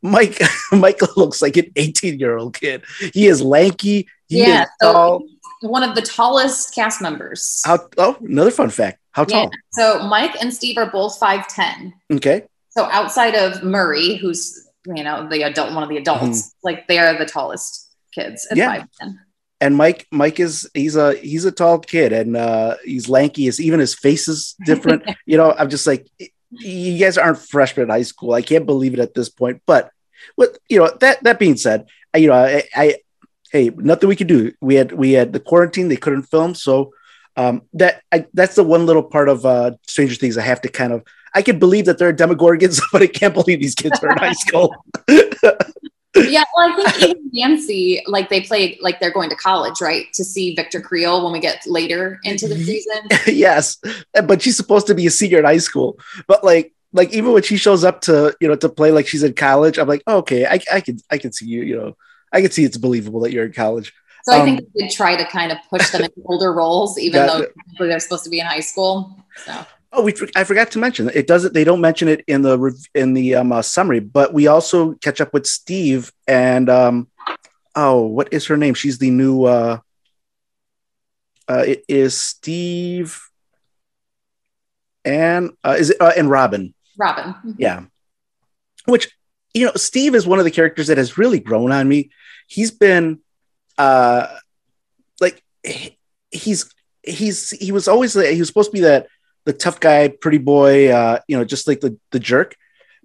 Mike 0.03 0.41
Michael 0.73 1.09
looks 1.17 1.43
like 1.43 1.57
an 1.57 1.73
18 1.77 2.19
year 2.19 2.37
old 2.37 2.59
kid. 2.59 2.85
He 3.15 3.27
is 3.27 3.43
lanky. 3.43 4.09
He 4.29 4.41
yeah, 4.41 4.63
is 4.63 4.69
tall. 4.83 5.23
One 5.61 5.83
of 5.83 5.95
the 5.95 6.03
tallest 6.03 6.75
cast 6.75 7.03
members. 7.03 7.63
How 7.65 7.89
oh 7.99 8.17
another 8.21 8.51
fun 8.51 8.71
fact. 8.71 9.01
How 9.13 9.25
tall? 9.25 9.45
Yeah. 9.45 9.49
So 9.73 10.03
Mike 10.05 10.37
and 10.41 10.53
Steve 10.53 10.79
are 10.79 10.91
both 10.91 11.19
5'10. 11.19 11.93
Okay. 12.13 12.45
So 12.71 12.85
outside 12.85 13.35
of 13.35 13.65
Murray, 13.65 14.17
who's 14.17 14.69
you 14.87 15.03
know 15.03 15.29
the 15.29 15.43
adult, 15.43 15.75
one 15.75 15.83
of 15.83 15.89
the 15.89 15.97
adults, 15.97 16.23
mm-hmm. 16.23 16.59
like 16.63 16.87
they 16.87 16.99
are 16.99 17.19
the 17.19 17.27
tallest 17.27 17.93
kids 18.15 18.47
at 18.51 18.57
yeah. 18.57 18.69
five 18.69 18.89
ten. 19.01 19.21
And 19.61 19.77
Mike, 19.77 20.07
Mike 20.13 20.39
is 20.39 20.71
he's 20.73 20.95
a 20.95 21.15
he's 21.15 21.45
a 21.45 21.51
tall 21.51 21.81
kid, 21.81 22.13
and 22.13 22.37
uh, 22.37 22.77
he's 22.85 23.09
lanky. 23.09 23.47
His 23.47 23.61
even 23.61 23.81
his 23.81 23.95
face 23.95 24.29
is 24.29 24.55
different. 24.65 25.03
you 25.27 25.37
know, 25.37 25.53
I'm 25.53 25.69
just 25.69 25.87
like, 25.87 26.07
you 26.51 26.99
guys 26.99 27.19
aren't 27.19 27.39
freshmen 27.39 27.85
in 27.85 27.91
high 27.91 28.03
school. 28.03 28.35
I 28.35 28.43
can't 28.43 28.67
believe 28.67 28.95
it 28.95 29.01
at 29.01 29.15
this 29.15 29.29
point. 29.29 29.63
But 29.67 29.91
what 30.37 30.57
you 30.69 30.79
know 30.79 30.91
that 31.01 31.23
that 31.25 31.41
being 31.41 31.57
said, 31.57 31.89
you 32.17 32.29
know, 32.29 32.35
I, 32.35 32.63
I 32.75 32.97
hey, 33.51 33.71
nothing 33.77 34.09
we 34.09 34.17
could 34.17 34.27
do. 34.27 34.53
We 34.61 34.75
had 34.75 34.93
we 34.93 35.13
had 35.13 35.33
the 35.33 35.41
quarantine; 35.41 35.89
they 35.89 35.97
couldn't 35.97 36.23
film, 36.23 36.55
so 36.55 36.93
um, 37.37 37.63
that 37.75 38.03
I, 38.13 38.27
that's 38.35 38.57
the 38.57 38.65
one 38.65 38.87
little 38.87 39.03
part 39.03 39.29
of 39.29 39.47
uh, 39.47 39.73
Stranger 39.87 40.17
Things 40.17 40.37
I 40.37 40.43
have 40.43 40.61
to 40.63 40.69
kind 40.69 40.93
of 40.93 41.05
I 41.35 41.43
can 41.43 41.59
believe 41.59 41.85
that 41.87 41.99
they're 41.99 42.13
Demogorgons, 42.13 42.81
but 42.93 43.03
I 43.03 43.07
can't 43.07 43.35
believe 43.35 43.61
these 43.61 43.75
kids 43.75 44.03
are 44.03 44.11
in 44.11 44.19
high 44.19 44.33
school. 44.33 44.75
yeah, 45.09 46.45
well, 46.57 46.73
I 46.73 46.93
think 46.93 47.11
even 47.11 47.31
Nancy, 47.33 48.03
like 48.07 48.29
they 48.29 48.41
play, 48.41 48.79
like 48.81 49.01
they're 49.01 49.13
going 49.13 49.31
to 49.31 49.37
college, 49.37 49.81
right? 49.81 50.07
To 50.15 50.25
see 50.25 50.55
Victor 50.55 50.81
Creel 50.81 51.23
when 51.23 51.33
we 51.33 51.41
get 51.41 51.65
later 51.67 52.19
into 52.25 52.49
the 52.49 52.57
season. 52.57 53.03
yes, 53.27 53.79
but 54.25 54.43
she's 54.43 54.57
supposed 54.57 54.87
to 54.89 54.95
be 54.95 55.07
a 55.07 55.11
senior 55.11 55.39
in 55.39 55.45
high 55.45 55.59
school. 55.59 55.99
But 56.27 56.45
like, 56.45 56.73
like 56.93 57.13
even 57.13 57.33
when 57.33 57.43
she 57.43 57.59
shows 57.59 57.85
up 57.85 58.01
to 58.03 58.35
you 58.41 58.49
know 58.49 58.57
to 58.57 58.69
play 58.69 58.91
like 58.91 59.07
she's 59.07 59.23
in 59.23 59.35
college, 59.35 59.79
I'm 59.79 59.89
like, 59.89 60.03
oh, 60.07 60.19
okay, 60.19 60.47
I, 60.47 60.59
I 60.73 60.81
can 60.81 60.99
I 61.11 61.19
can 61.19 61.33
see 61.33 61.47
you. 61.47 61.63
You 61.63 61.77
know, 61.77 61.97
I 62.33 62.43
can 62.43 62.51
see 62.51 62.65
it's 62.65 62.77
believable 62.77 63.21
that 63.21 63.33
you're 63.33 63.47
in 63.47 63.53
college. 63.53 63.93
So 64.25 64.33
I 64.33 64.45
think 64.45 64.61
um, 64.61 64.67
they 64.75 64.89
try 64.89 65.17
to 65.17 65.25
kind 65.27 65.53
of 65.53 65.59
push 65.71 65.91
them 65.91 66.03
into 66.03 66.23
older 66.27 66.53
roles, 66.53 66.99
even 66.99 67.27
though 67.27 67.47
they're 67.79 68.01
supposed 68.01 68.25
to 68.25 68.31
be 68.31 68.41
in 68.41 68.47
high 68.47 68.61
school. 68.61 69.25
So 69.45 69.65
Oh, 69.91 70.03
we 70.03 70.15
I 70.37 70.45
forgot 70.45 70.71
to 70.73 70.79
mention 70.79 71.11
it. 71.15 71.27
Doesn't 71.27 71.55
they 71.55 71.65
don't 71.65 71.81
mention 71.81 72.09
it 72.09 72.23
in 72.27 72.43
the 72.43 72.89
in 72.95 73.15
the 73.15 73.37
um, 73.37 73.53
uh, 73.53 73.63
summary, 73.63 74.01
but 74.01 74.35
we 74.35 74.47
also 74.47 74.93
catch 74.95 75.21
up 75.21 75.33
with 75.33 75.47
Steve 75.47 76.13
and 76.27 76.69
um, 76.69 77.09
oh, 77.75 78.03
what 78.03 78.33
is 78.33 78.47
her 78.49 78.57
name? 78.57 78.75
She's 78.75 78.99
the 78.99 79.11
new. 79.11 79.45
Uh, 79.45 79.79
uh, 81.49 81.65
it 81.67 81.85
is 81.89 82.23
Steve 82.23 83.19
and 85.07 85.53
uh, 85.65 85.77
is 85.79 85.91
it 85.91 85.97
uh, 86.01 86.13
and 86.15 86.31
Robin. 86.31 86.75
Robin. 86.99 87.33
Mm-hmm. 87.33 87.53
Yeah, 87.57 87.85
which 88.85 89.11
you 89.55 89.67
know, 89.67 89.73
Steve 89.77 90.15
is 90.15 90.27
one 90.27 90.39
of 90.39 90.45
the 90.45 90.51
characters 90.51 90.89
that 90.89 90.99
has 90.99 91.19
really 91.19 91.41
grown 91.41 91.73
on 91.73 91.89
me. 91.89 92.11
He's 92.47 92.71
been 92.71 93.21
uh, 93.77 94.27
like 95.21 95.43
he's 96.31 96.73
he's 97.03 97.51
he 97.51 97.73
was 97.73 97.89
always 97.89 98.15
he 98.15 98.39
was 98.39 98.49
supposed 98.49 98.71
to 98.71 98.77
be 98.77 98.81
that 98.81 99.09
the 99.45 99.53
tough 99.53 99.81
guy, 99.81 100.09
pretty 100.09 100.39
boy, 100.39 100.91
uh, 100.91 101.21
you 101.27 101.37
know, 101.37 101.45
just 101.45 101.67
like 101.67 101.81
the 101.81 101.99
the 102.11 102.21
jerk. 102.21 102.57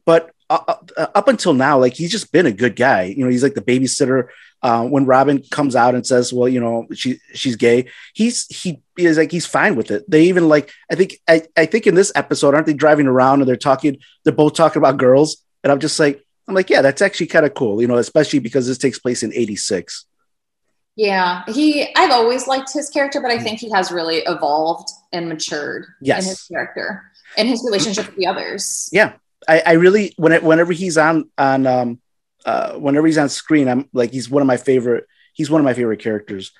But 0.05 0.31
uh, 0.49 0.75
uh, 0.97 1.07
up 1.15 1.27
until 1.27 1.53
now, 1.53 1.79
like 1.79 1.93
he's 1.93 2.11
just 2.11 2.31
been 2.31 2.45
a 2.45 2.51
good 2.51 2.75
guy. 2.75 3.03
You 3.03 3.23
know, 3.23 3.29
he's 3.29 3.43
like 3.43 3.55
the 3.55 3.61
babysitter. 3.61 4.27
Uh, 4.61 4.85
when 4.85 5.05
Robin 5.05 5.43
comes 5.51 5.75
out 5.75 5.95
and 5.95 6.05
says, 6.05 6.31
"Well, 6.31 6.47
you 6.47 6.59
know, 6.59 6.87
she 6.93 7.19
she's 7.33 7.55
gay," 7.55 7.87
he's 8.13 8.47
he 8.47 8.81
is 8.97 9.17
like 9.17 9.31
he's 9.31 9.45
fine 9.45 9.75
with 9.75 9.91
it. 9.91 10.09
They 10.09 10.23
even 10.23 10.47
like 10.47 10.71
I 10.91 10.95
think 10.95 11.15
I, 11.27 11.43
I 11.57 11.65
think 11.65 11.87
in 11.87 11.95
this 11.95 12.11
episode, 12.15 12.53
aren't 12.53 12.67
they 12.67 12.73
driving 12.73 13.07
around 13.07 13.41
and 13.41 13.47
they're 13.47 13.57
talking? 13.57 13.97
They're 14.23 14.33
both 14.33 14.53
talking 14.53 14.79
about 14.79 14.97
girls, 14.97 15.43
and 15.63 15.71
I'm 15.71 15.79
just 15.79 15.99
like, 15.99 16.22
I'm 16.47 16.55
like, 16.55 16.69
yeah, 16.69 16.81
that's 16.81 17.01
actually 17.01 17.27
kind 17.27 17.45
of 17.45 17.53
cool. 17.53 17.81
You 17.81 17.87
know, 17.87 17.97
especially 17.97 18.39
because 18.39 18.67
this 18.67 18.77
takes 18.77 18.99
place 18.99 19.23
in 19.23 19.33
'86. 19.33 20.05
Yeah, 20.95 21.43
he. 21.47 21.87
I've 21.95 22.11
always 22.11 22.47
liked 22.47 22.71
his 22.71 22.89
character, 22.89 23.21
but 23.21 23.31
I 23.31 23.39
think 23.39 23.59
he 23.59 23.71
has 23.71 23.91
really 23.91 24.17
evolved 24.17 24.89
and 25.11 25.29
matured 25.29 25.85
yes. 26.01 26.23
in 26.23 26.29
his 26.29 26.43
character 26.43 27.03
and 27.37 27.47
his 27.47 27.63
relationship 27.63 28.07
with 28.07 28.15
the 28.15 28.27
others. 28.27 28.89
Yeah. 28.91 29.13
I, 29.47 29.63
I 29.65 29.71
really 29.73 30.13
when 30.17 30.31
it, 30.31 30.43
whenever 30.43 30.73
he's 30.73 30.97
on 30.97 31.29
on 31.37 31.67
um 31.67 32.01
uh 32.45 32.73
whenever 32.73 33.07
he's 33.07 33.17
on 33.17 33.29
screen, 33.29 33.67
I'm 33.67 33.89
like 33.93 34.11
he's 34.11 34.29
one 34.29 34.41
of 34.41 34.47
my 34.47 34.57
favorite 34.57 35.05
he's 35.33 35.49
one 35.49 35.59
of 35.59 35.65
my 35.65 35.73
favorite 35.73 35.99
characters. 35.99 36.51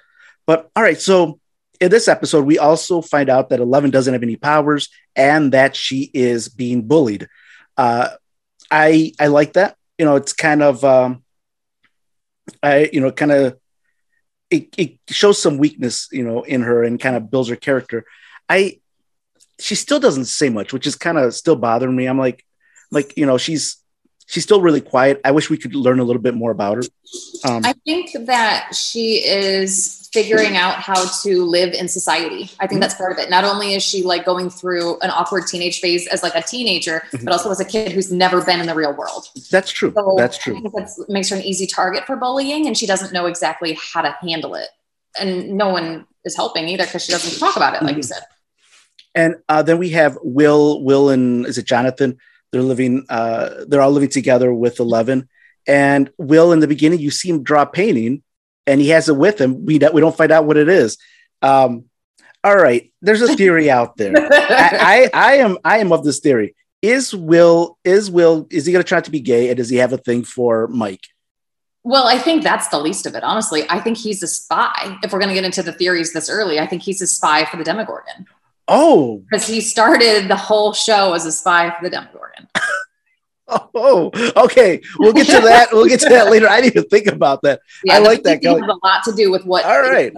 But 0.45 0.69
all 0.75 0.83
right, 0.83 0.99
so 0.99 1.39
in 1.79 1.89
this 1.89 2.07
episode, 2.07 2.45
we 2.45 2.59
also 2.59 3.01
find 3.01 3.29
out 3.29 3.49
that 3.49 3.59
Eleven 3.59 3.91
doesn't 3.91 4.13
have 4.13 4.23
any 4.23 4.35
powers 4.35 4.89
and 5.15 5.53
that 5.53 5.75
she 5.75 6.09
is 6.13 6.49
being 6.49 6.87
bullied. 6.87 7.27
Uh, 7.77 8.09
I 8.73 9.13
I 9.19 9.27
like 9.27 9.53
that. 9.53 9.77
You 9.99 10.05
know, 10.05 10.15
it's 10.15 10.33
kind 10.33 10.63
of 10.63 10.83
um, 10.83 11.23
I 12.63 12.89
you 12.91 12.99
know 12.99 13.11
kind 13.11 13.31
of 13.31 13.59
it, 14.49 14.73
it 14.77 14.97
shows 15.09 15.39
some 15.39 15.59
weakness 15.59 16.09
you 16.11 16.23
know 16.23 16.41
in 16.41 16.63
her 16.63 16.83
and 16.83 16.99
kind 16.99 17.15
of 17.15 17.29
builds 17.29 17.49
her 17.49 17.55
character. 17.55 18.03
I 18.49 18.79
she 19.59 19.75
still 19.75 19.99
doesn't 19.99 20.25
say 20.25 20.49
much, 20.49 20.73
which 20.73 20.87
is 20.87 20.95
kind 20.95 21.19
of 21.19 21.35
still 21.35 21.55
bothering 21.55 21.95
me. 21.95 22.07
I'm 22.07 22.17
like 22.17 22.43
like 22.89 23.15
you 23.15 23.27
know 23.27 23.37
she's 23.37 23.77
she's 24.27 24.43
still 24.43 24.61
really 24.61 24.81
quiet. 24.81 25.21
I 25.23 25.31
wish 25.31 25.49
we 25.49 25.57
could 25.57 25.75
learn 25.75 25.99
a 25.99 26.03
little 26.03 26.21
bit 26.21 26.33
more 26.33 26.51
about 26.51 26.77
her. 26.77 26.83
Um, 27.43 27.63
I 27.65 27.73
think 27.85 28.11
that 28.25 28.73
she 28.75 29.25
is 29.25 30.09
figuring 30.13 30.57
out 30.57 30.75
how 30.75 31.09
to 31.23 31.43
live 31.43 31.73
in 31.73 31.87
society. 31.87 32.51
I 32.59 32.67
think 32.67 32.81
that's 32.81 32.93
part 32.93 33.11
of 33.11 33.17
it. 33.17 33.29
Not 33.29 33.43
only 33.43 33.73
is 33.73 33.81
she 33.81 34.03
like 34.03 34.25
going 34.25 34.49
through 34.49 34.99
an 34.99 35.09
awkward 35.09 35.47
teenage 35.47 35.79
phase 35.79 36.07
as 36.07 36.21
like 36.21 36.35
a 36.35 36.41
teenager, 36.41 37.03
mm-hmm. 37.11 37.25
but 37.25 37.33
also 37.33 37.49
as 37.49 37.59
a 37.59 37.65
kid 37.65 37.91
who's 37.91 38.11
never 38.11 38.43
been 38.43 38.59
in 38.59 38.67
the 38.67 38.75
real 38.75 38.93
world. 38.93 39.27
That's 39.49 39.71
true. 39.71 39.91
So 39.95 40.15
that's 40.17 40.37
true. 40.37 40.61
That 40.61 41.05
makes 41.09 41.29
her 41.29 41.35
an 41.35 41.41
easy 41.41 41.65
target 41.65 42.05
for 42.05 42.15
bullying, 42.15 42.67
and 42.67 42.77
she 42.77 42.85
doesn't 42.85 43.11
know 43.11 43.25
exactly 43.25 43.77
how 43.93 44.01
to 44.01 44.15
handle 44.21 44.55
it. 44.55 44.67
And 45.19 45.57
no 45.57 45.69
one 45.69 46.05
is 46.25 46.35
helping 46.35 46.67
either 46.69 46.85
because 46.85 47.05
she 47.05 47.11
doesn't 47.11 47.39
talk 47.39 47.55
about 47.55 47.75
it, 47.75 47.81
like 47.81 47.91
mm-hmm. 47.91 47.97
you 47.97 48.03
said. 48.03 48.23
And 49.15 49.35
uh, 49.49 49.61
then 49.61 49.77
we 49.77 49.89
have 49.89 50.17
Will, 50.23 50.83
Will, 50.83 51.09
and 51.09 51.45
is 51.45 51.57
it 51.57 51.65
Jonathan? 51.65 52.17
They're 52.53 52.61
living. 52.61 53.05
Uh, 53.09 53.65
they're 53.67 53.81
all 53.81 53.91
living 53.91 54.09
together 54.09 54.53
with 54.53 54.79
Eleven. 54.79 55.27
And 55.67 56.09
Will, 56.17 56.53
in 56.53 56.59
the 56.59 56.67
beginning, 56.67 56.99
you 56.99 57.11
see 57.11 57.29
him 57.29 57.43
draw 57.43 57.65
painting 57.65 58.23
and 58.67 58.79
he 58.79 58.89
has 58.89 59.09
it 59.09 59.17
with 59.17 59.39
him. 59.39 59.65
We 59.65 59.79
don't, 59.79 59.93
we 59.93 60.01
don't 60.01 60.15
find 60.15 60.31
out 60.31 60.45
what 60.45 60.57
it 60.57 60.69
is. 60.69 60.97
Um, 61.41 61.85
all 62.43 62.55
right, 62.55 62.91
there's 63.01 63.21
a 63.21 63.35
theory 63.35 63.71
out 63.71 63.97
there. 63.97 64.13
I, 64.17 65.09
I, 65.13 65.31
I 65.31 65.33
am 65.37 65.57
I 65.63 65.77
am 65.79 65.91
of 65.91 66.03
this 66.03 66.19
theory. 66.19 66.55
Is 66.81 67.13
Will 67.15 67.77
is 67.83 68.11
Will 68.11 68.47
is 68.49 68.65
he 68.65 68.73
going 68.73 68.83
to 68.83 68.87
try 68.87 69.01
to 69.01 69.11
be 69.11 69.21
gay, 69.21 69.49
and 69.49 69.57
does 69.57 69.69
he 69.69 69.77
have 69.77 69.93
a 69.93 69.97
thing 69.97 70.23
for 70.23 70.67
Mike? 70.67 71.03
Well, 71.85 72.07
I 72.07 72.17
think 72.17 72.43
that's 72.43 72.67
the 72.69 72.79
least 72.79 73.05
of 73.05 73.15
it. 73.15 73.23
Honestly, 73.23 73.63
I 73.69 73.79
think 73.79 73.97
he's 73.97 74.23
a 74.23 74.27
spy. 74.27 74.97
If 75.03 75.11
we're 75.11 75.19
going 75.19 75.29
to 75.29 75.35
get 75.35 75.43
into 75.43 75.63
the 75.63 75.73
theories 75.73 76.13
this 76.13 76.29
early, 76.29 76.59
I 76.59 76.67
think 76.67 76.81
he's 76.81 77.01
a 77.01 77.07
spy 77.07 77.43
for 77.45 77.57
the 77.57 77.63
Demogorgon. 77.63 78.25
Oh, 78.67 79.23
because 79.29 79.47
he 79.47 79.61
started 79.61 80.27
the 80.29 80.35
whole 80.35 80.73
show 80.73 81.13
as 81.13 81.25
a 81.25 81.31
spy 81.31 81.69
for 81.69 81.83
the 81.83 81.89
Demogorgon. 81.89 82.47
Oh, 83.75 84.11
okay. 84.37 84.81
We'll 84.97 85.13
get 85.13 85.27
to 85.27 85.41
that. 85.41 85.69
We'll 85.71 85.87
get 85.87 85.99
to 86.01 86.09
that 86.09 86.31
later. 86.31 86.47
I 86.47 86.61
didn't 86.61 86.77
even 86.77 86.89
think 86.89 87.07
about 87.07 87.41
that. 87.43 87.59
Yeah, 87.83 87.95
I 87.95 87.99
like 87.99 88.23
that. 88.23 88.43
Has 88.43 88.57
a 88.57 88.85
lot 88.85 89.03
to 89.03 89.13
do 89.13 89.31
with 89.31 89.45
what. 89.45 89.65
All 89.65 89.81
right. 89.81 90.13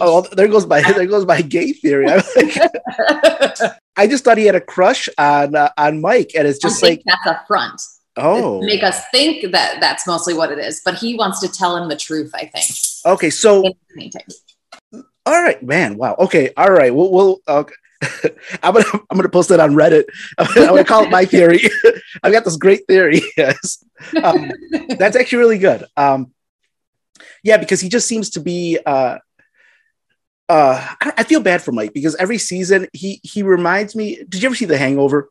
Oh, 0.00 0.22
there 0.32 0.48
goes 0.48 0.66
my 0.66 0.80
there 0.92 1.06
goes 1.06 1.26
my 1.26 1.42
gay 1.42 1.72
theory. 1.72 2.06
I, 2.08 2.16
like, 2.16 3.72
I 3.96 4.06
just 4.06 4.24
thought 4.24 4.38
he 4.38 4.46
had 4.46 4.54
a 4.54 4.60
crush 4.60 5.08
on 5.18 5.54
uh, 5.54 5.70
on 5.76 6.00
Mike, 6.00 6.32
and 6.34 6.48
it's 6.48 6.58
just 6.58 6.82
like 6.82 7.02
that's 7.04 7.26
a 7.26 7.44
front. 7.46 7.80
Oh, 8.16 8.60
make 8.62 8.82
us 8.82 9.02
think 9.10 9.52
that 9.52 9.80
that's 9.80 10.06
mostly 10.06 10.34
what 10.34 10.50
it 10.50 10.58
is, 10.58 10.80
but 10.84 10.94
he 10.94 11.16
wants 11.16 11.40
to 11.40 11.48
tell 11.48 11.76
him 11.76 11.88
the 11.88 11.96
truth. 11.96 12.30
I 12.34 12.46
think. 12.46 12.64
Okay, 13.04 13.30
so. 13.30 13.64
All 15.24 15.40
right, 15.40 15.62
man. 15.62 15.96
Wow. 15.96 16.16
Okay. 16.18 16.52
All 16.56 16.72
right. 16.72 16.92
We'll. 16.92 17.10
we'll 17.12 17.40
okay. 17.46 17.74
I'm 18.62 18.74
gonna 18.74 18.84
I'm 19.10 19.16
gonna 19.16 19.28
post 19.28 19.50
it 19.50 19.60
on 19.60 19.72
Reddit. 19.74 20.04
I'm 20.38 20.46
gonna, 20.54 20.66
I'm 20.66 20.72
gonna 20.74 20.84
call 20.84 21.04
it 21.04 21.10
my 21.10 21.24
theory. 21.24 21.60
I've 22.22 22.32
got 22.32 22.44
this 22.44 22.56
great 22.56 22.86
theory. 22.86 23.22
Yes, 23.36 23.84
um, 24.22 24.50
that's 24.98 25.16
actually 25.16 25.38
really 25.38 25.58
good. 25.58 25.84
Um, 25.96 26.32
yeah, 27.42 27.56
because 27.56 27.80
he 27.80 27.88
just 27.88 28.06
seems 28.06 28.30
to 28.30 28.40
be. 28.40 28.78
Uh, 28.84 29.18
uh, 30.48 30.86
I, 31.00 31.12
I, 31.18 31.22
feel 31.22 31.40
bad 31.40 31.62
for 31.62 31.72
Mike 31.72 31.94
because 31.94 32.14
every 32.16 32.36
season 32.36 32.88
he 32.92 33.20
he 33.22 33.42
reminds 33.42 33.94
me. 33.94 34.22
Did 34.28 34.42
you 34.42 34.48
ever 34.48 34.56
see 34.56 34.64
The 34.64 34.76
Hangover? 34.76 35.30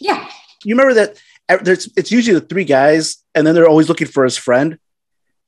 Yeah. 0.00 0.26
You 0.64 0.74
remember 0.74 0.94
that? 0.94 1.20
Uh, 1.48 1.58
there's 1.62 1.90
it's 1.96 2.10
usually 2.10 2.38
the 2.38 2.46
three 2.46 2.64
guys, 2.64 3.18
and 3.34 3.46
then 3.46 3.54
they're 3.54 3.68
always 3.68 3.88
looking 3.88 4.06
for 4.06 4.24
his 4.24 4.36
friend. 4.36 4.78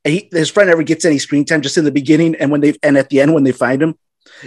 And 0.05 0.13
he, 0.13 0.29
his 0.31 0.49
friend 0.49 0.69
never 0.69 0.83
gets 0.83 1.05
any 1.05 1.17
screen 1.17 1.45
time, 1.45 1.61
just 1.61 1.77
in 1.77 1.85
the 1.85 1.91
beginning, 1.91 2.35
and 2.35 2.51
when 2.51 2.61
they 2.61 2.75
and 2.83 2.97
at 2.97 3.09
the 3.09 3.21
end 3.21 3.33
when 3.33 3.43
they 3.43 3.51
find 3.51 3.81
him 3.81 3.95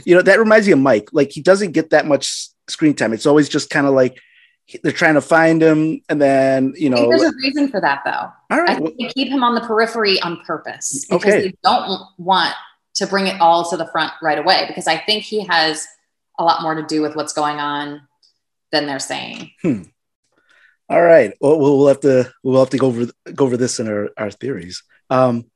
you 0.04 0.14
know, 0.14 0.22
that 0.22 0.38
reminds 0.38 0.66
me 0.66 0.72
of 0.72 0.78
Mike. 0.78 1.10
Like 1.12 1.30
he 1.30 1.42
doesn't 1.42 1.72
get 1.72 1.90
that 1.90 2.06
much 2.06 2.48
screen 2.68 2.94
time. 2.94 3.12
It's 3.12 3.26
always 3.26 3.48
just 3.48 3.70
kind 3.70 3.86
of 3.86 3.94
like 3.94 4.18
they're 4.82 4.92
trying 4.92 5.14
to 5.14 5.20
find 5.20 5.62
him, 5.62 6.00
and 6.08 6.20
then 6.20 6.74
you 6.76 6.90
know. 6.90 7.08
there's 7.08 7.22
a 7.22 7.32
reason 7.42 7.68
for 7.68 7.80
that, 7.80 8.02
though. 8.04 8.30
All 8.50 8.60
right, 8.60 8.70
I 8.70 8.74
think 8.76 8.96
they 8.98 9.08
keep 9.08 9.28
him 9.28 9.42
on 9.42 9.54
the 9.54 9.60
periphery 9.62 10.20
on 10.20 10.40
purpose 10.44 11.06
because 11.08 11.24
okay. 11.24 11.40
they 11.48 11.54
don't 11.62 12.00
want 12.18 12.54
to 12.94 13.06
bring 13.06 13.26
it 13.26 13.40
all 13.40 13.68
to 13.70 13.76
the 13.76 13.86
front 13.88 14.12
right 14.22 14.38
away. 14.38 14.64
Because 14.68 14.86
I 14.86 14.98
think 14.98 15.24
he 15.24 15.44
has 15.46 15.86
a 16.38 16.44
lot 16.44 16.62
more 16.62 16.74
to 16.74 16.84
do 16.86 17.02
with 17.02 17.16
what's 17.16 17.32
going 17.32 17.56
on 17.56 18.02
than 18.72 18.86
they're 18.86 18.98
saying. 18.98 19.50
Hmm. 19.62 19.82
All 20.88 21.02
right. 21.02 21.34
Well, 21.40 21.58
we'll 21.58 21.88
have 21.88 22.00
to 22.00 22.32
we'll 22.42 22.60
have 22.60 22.70
to 22.70 22.78
go 22.78 22.88
over 22.88 23.06
go 23.32 23.44
over 23.44 23.56
this 23.56 23.78
in 23.78 23.88
our, 23.88 24.10
our 24.16 24.30
theories. 24.30 24.82
Um, 25.08 25.50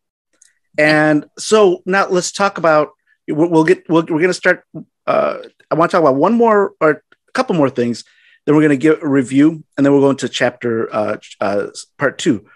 and 0.79 1.27
so 1.39 1.83
now 1.87 2.09
let's 2.09 2.33
talk 2.33 2.59
about 2.59 2.91
we'll, 3.29 3.65
get 3.65 3.89
we 3.89 3.99
are 3.99 4.03
going 4.03 4.29
to 4.29 4.35
start. 4.35 4.65
Uh, 5.07 5.39
I 5.71 5.75
want 5.75 5.91
to 5.91 5.97
talk 5.97 6.03
about 6.03 6.17
one 6.17 6.35
more 6.35 6.75
or 6.81 6.91
a 6.91 7.33
couple 7.33 7.57
more 7.57 7.71
things. 7.71 8.05
Then 8.45 8.55
we're 8.55 8.63
going 8.63 8.71
to 8.71 8.77
give 8.77 9.03
a 9.03 9.09
review, 9.09 9.65
and 9.77 9.85
then 9.85 9.93
we'll 9.93 10.03
go 10.03 10.11
into 10.11 10.29
chapter 10.29 10.95
uh, 10.95 11.17
uh, 11.41 11.69
part 11.99 12.19
two. 12.19 12.47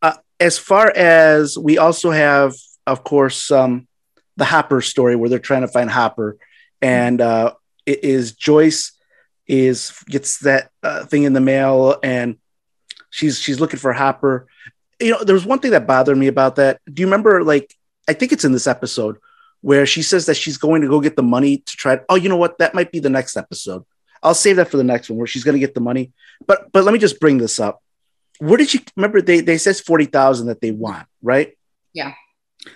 Uh, 0.00 0.14
as 0.40 0.58
far 0.58 0.90
as 0.96 1.58
we 1.58 1.76
also 1.76 2.10
have, 2.10 2.54
of 2.86 3.04
course, 3.04 3.50
um, 3.50 3.86
the 4.36 4.46
Hopper 4.46 4.80
story 4.80 5.16
where 5.16 5.28
they're 5.28 5.38
trying 5.38 5.60
to 5.60 5.68
find 5.68 5.90
Hopper, 5.90 6.38
and 6.80 7.20
uh, 7.20 7.52
it 7.84 8.02
is 8.02 8.32
Joyce 8.32 8.92
is 9.46 9.92
gets 10.06 10.38
that 10.40 10.70
uh, 10.82 11.04
thing 11.04 11.24
in 11.24 11.34
the 11.34 11.40
mail, 11.40 11.98
and 12.02 12.38
she's 13.10 13.38
she's 13.38 13.60
looking 13.60 13.78
for 13.78 13.92
Hopper. 13.92 14.46
You 14.98 15.12
know, 15.12 15.24
there's 15.24 15.44
one 15.44 15.58
thing 15.58 15.72
that 15.72 15.86
bothered 15.86 16.16
me 16.16 16.26
about 16.26 16.56
that. 16.56 16.80
Do 16.90 17.00
you 17.02 17.06
remember? 17.06 17.44
Like, 17.44 17.74
I 18.08 18.14
think 18.14 18.32
it's 18.32 18.44
in 18.46 18.52
this 18.52 18.66
episode 18.66 19.18
where 19.60 19.86
she 19.86 20.02
says 20.02 20.26
that 20.26 20.36
she's 20.36 20.58
going 20.58 20.82
to 20.82 20.88
go 20.88 21.00
get 21.00 21.16
the 21.16 21.22
money 21.22 21.58
to 21.58 21.76
try. 21.76 22.00
Oh, 22.08 22.14
you 22.14 22.28
know 22.28 22.36
what? 22.36 22.58
That 22.58 22.74
might 22.74 22.92
be 22.92 22.98
the 22.98 23.10
next 23.10 23.36
episode. 23.36 23.84
I'll 24.22 24.34
save 24.34 24.56
that 24.56 24.70
for 24.70 24.76
the 24.76 24.84
next 24.84 25.10
one 25.10 25.18
where 25.18 25.26
she's 25.26 25.44
going 25.44 25.54
to 25.54 25.60
get 25.60 25.74
the 25.74 25.80
money. 25.80 26.12
But 26.46 26.72
but 26.72 26.84
let 26.84 26.92
me 26.92 26.98
just 26.98 27.20
bring 27.20 27.38
this 27.38 27.60
up. 27.60 27.82
Where 28.38 28.56
did 28.56 28.68
she 28.68 28.84
remember? 28.96 29.22
They 29.22 29.40
they 29.40 29.58
says 29.58 29.80
forty 29.80 30.06
thousand 30.06 30.48
that 30.48 30.60
they 30.60 30.70
want, 30.70 31.06
right? 31.22 31.56
Yeah. 31.92 32.12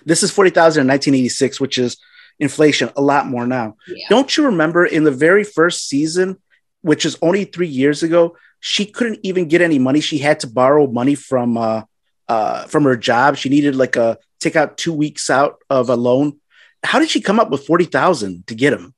This 0.05 0.23
is 0.23 0.31
forty 0.31 0.49
thousand 0.49 0.81
in 0.81 0.87
nineteen 0.87 1.15
eighty 1.15 1.29
six, 1.29 1.59
which 1.59 1.77
is 1.77 1.97
inflation, 2.39 2.89
a 2.95 3.01
lot 3.01 3.27
more 3.27 3.45
now. 3.45 3.75
Yeah. 3.87 4.07
Don't 4.09 4.35
you 4.35 4.45
remember 4.45 4.85
in 4.85 5.03
the 5.03 5.11
very 5.11 5.43
first 5.43 5.87
season, 5.87 6.41
which 6.81 7.05
is 7.05 7.17
only 7.21 7.45
three 7.45 7.67
years 7.67 8.03
ago, 8.03 8.35
she 8.59 8.85
couldn't 8.85 9.19
even 9.23 9.47
get 9.47 9.61
any 9.61 9.79
money. 9.79 10.01
She 10.01 10.17
had 10.17 10.39
to 10.41 10.47
borrow 10.47 10.87
money 10.87 11.15
from 11.15 11.57
uh, 11.57 11.83
uh, 12.27 12.65
from 12.65 12.83
her 12.85 12.97
job. 12.97 13.37
She 13.37 13.49
needed 13.49 13.75
like 13.75 13.95
a 13.95 14.17
take 14.39 14.55
out 14.55 14.77
two 14.77 14.93
weeks 14.93 15.29
out 15.29 15.59
of 15.69 15.89
a 15.89 15.95
loan 15.95 16.40
how 16.83 16.99
did 16.99 17.09
she 17.09 17.21
come 17.21 17.39
up 17.39 17.49
with 17.49 17.65
40,000 17.65 18.47
to 18.47 18.55
get 18.55 18.73
him? 18.73 18.93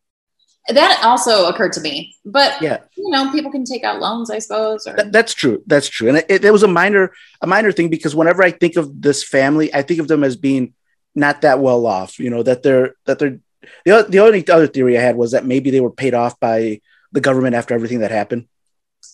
That 0.69 1.01
also 1.03 1.49
occurred 1.49 1.73
to 1.73 1.81
me, 1.81 2.15
but 2.23 2.61
yeah, 2.61 2.77
you 2.95 3.09
know, 3.09 3.29
people 3.33 3.51
can 3.51 3.65
take 3.65 3.83
out 3.83 3.99
loans, 3.99 4.31
I 4.31 4.39
suppose. 4.39 4.87
Or... 4.87 4.95
That, 4.95 5.11
that's 5.11 5.33
true. 5.33 5.61
That's 5.67 5.89
true. 5.89 6.07
And 6.07 6.17
it, 6.29 6.45
it, 6.45 6.51
was 6.51 6.63
a 6.63 6.69
minor, 6.69 7.11
a 7.41 7.47
minor 7.47 7.73
thing 7.73 7.89
because 7.89 8.15
whenever 8.15 8.41
I 8.41 8.51
think 8.51 8.77
of 8.77 9.01
this 9.01 9.25
family, 9.25 9.73
I 9.73 9.81
think 9.81 9.99
of 9.99 10.07
them 10.07 10.23
as 10.23 10.37
being 10.37 10.73
not 11.15 11.41
that 11.41 11.59
well 11.59 11.85
off. 11.85 12.17
You 12.17 12.29
know 12.29 12.43
that 12.43 12.63
they're 12.63 12.95
that 13.03 13.19
they're 13.19 13.39
the 13.85 14.05
the 14.07 14.19
only 14.19 14.47
other 14.47 14.67
theory 14.67 14.97
I 14.97 15.01
had 15.01 15.17
was 15.17 15.31
that 15.31 15.45
maybe 15.45 15.69
they 15.69 15.81
were 15.81 15.91
paid 15.91 16.13
off 16.13 16.39
by 16.39 16.79
the 17.11 17.19
government 17.19 17.55
after 17.55 17.73
everything 17.73 17.99
that 17.99 18.11
happened. 18.11 18.47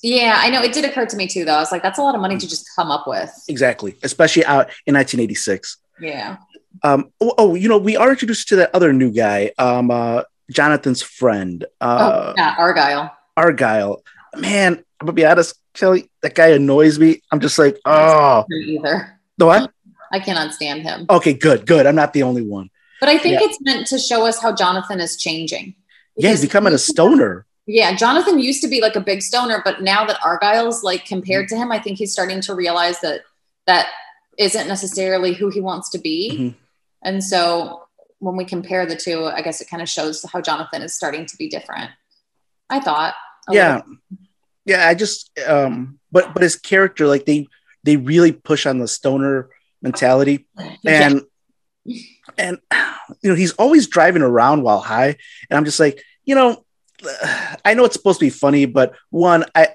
Yeah, 0.03 0.35
I 0.37 0.51
know. 0.51 0.61
It 0.61 0.73
did 0.73 0.85
occur 0.85 1.07
to 1.07 1.17
me 1.17 1.27
too, 1.27 1.45
though. 1.45 1.55
I 1.55 1.59
was 1.59 1.71
like, 1.71 1.81
that's 1.81 1.97
a 1.97 2.03
lot 2.03 2.13
of 2.13 2.21
money 2.21 2.37
to 2.37 2.47
just 2.47 2.67
come 2.75 2.91
up 2.91 3.07
with. 3.07 3.31
Exactly, 3.47 3.97
especially 4.03 4.45
out 4.45 4.69
in 4.85 4.93
1986. 4.93 5.77
Yeah. 5.99 6.37
Um, 6.83 7.11
oh, 7.21 7.33
oh, 7.37 7.55
you 7.55 7.69
know, 7.69 7.77
we 7.77 7.97
are 7.97 8.09
introduced 8.11 8.47
to 8.49 8.57
that 8.57 8.73
other 8.73 8.93
new 8.93 9.11
guy, 9.11 9.51
um, 9.57 9.91
uh, 9.91 10.23
Jonathan's 10.51 11.01
friend. 11.01 11.65
Uh, 11.79 12.31
oh, 12.31 12.33
yeah, 12.37 12.55
Argyle. 12.57 13.11
Argyle. 13.37 14.03
Man, 14.37 14.83
I'm 14.99 15.05
gonna 15.05 15.13
be 15.13 15.25
honest, 15.25 15.55
Kelly, 15.73 16.09
that 16.21 16.35
guy 16.35 16.47
annoys 16.47 16.99
me. 16.99 17.21
I'm 17.31 17.39
just 17.39 17.57
like, 17.57 17.79
oh, 17.85 18.45
either. 18.51 19.19
The 19.37 19.45
what? 19.45 19.71
I 20.11 20.19
cannot 20.19 20.53
stand 20.53 20.81
him. 20.81 21.05
Okay, 21.09 21.33
good, 21.33 21.65
good. 21.65 21.85
I'm 21.85 21.95
not 21.95 22.13
the 22.13 22.23
only 22.23 22.41
one. 22.41 22.69
But 22.99 23.09
I 23.09 23.17
think 23.17 23.39
yeah. 23.39 23.47
it's 23.47 23.61
meant 23.61 23.87
to 23.87 23.99
show 23.99 24.25
us 24.25 24.41
how 24.41 24.53
Jonathan 24.53 24.99
is 24.99 25.17
changing. 25.17 25.75
Yeah, 26.17 26.31
he's 26.31 26.41
becoming 26.41 26.73
a 26.73 26.77
stoner. 26.77 27.45
Yeah, 27.65 27.95
Jonathan 27.95 28.39
used 28.39 28.61
to 28.63 28.67
be 28.67 28.81
like 28.81 28.95
a 28.95 28.99
big 28.99 29.21
stoner, 29.21 29.61
but 29.63 29.81
now 29.81 30.03
that 30.05 30.19
Argyle's 30.25 30.83
like 30.83 31.05
compared 31.05 31.47
to 31.49 31.55
him, 31.55 31.71
I 31.71 31.79
think 31.79 31.97
he's 31.97 32.11
starting 32.11 32.41
to 32.41 32.55
realize 32.55 32.99
that 33.01 33.21
that 33.67 33.87
isn't 34.37 34.67
necessarily 34.67 35.33
who 35.33 35.49
he 35.49 35.61
wants 35.61 35.89
to 35.91 35.99
be. 35.99 36.31
Mm-hmm. 36.33 36.57
And 37.03 37.23
so 37.23 37.83
when 38.19 38.35
we 38.35 38.45
compare 38.45 38.85
the 38.85 38.95
two, 38.95 39.25
I 39.25 39.41
guess 39.41 39.61
it 39.61 39.69
kind 39.69 39.81
of 39.81 39.89
shows 39.89 40.25
how 40.31 40.41
Jonathan 40.41 40.81
is 40.81 40.93
starting 40.93 41.25
to 41.25 41.37
be 41.37 41.49
different. 41.49 41.91
I 42.69 42.79
thought. 42.79 43.15
Yeah. 43.49 43.75
Little. 43.75 43.97
Yeah, 44.65 44.87
I 44.87 44.93
just 44.93 45.31
um 45.47 45.99
but 46.11 46.33
but 46.33 46.43
his 46.43 46.55
character 46.55 47.07
like 47.07 47.25
they 47.25 47.47
they 47.83 47.97
really 47.97 48.31
push 48.31 48.65
on 48.65 48.77
the 48.77 48.87
stoner 48.87 49.49
mentality 49.81 50.47
and 50.85 51.23
yeah. 51.83 52.03
and 52.37 52.59
you 53.21 53.29
know 53.29 53.35
he's 53.35 53.53
always 53.53 53.87
driving 53.87 54.21
around 54.21 54.61
while 54.61 54.79
high 54.79 55.15
and 55.49 55.57
I'm 55.57 55.65
just 55.65 55.79
like, 55.79 56.03
you 56.23 56.35
know, 56.35 56.63
I 57.65 57.73
know 57.73 57.85
it's 57.85 57.95
supposed 57.95 58.19
to 58.19 58.25
be 58.25 58.29
funny, 58.29 58.65
but 58.65 58.93
one 59.09 59.45
I 59.55 59.69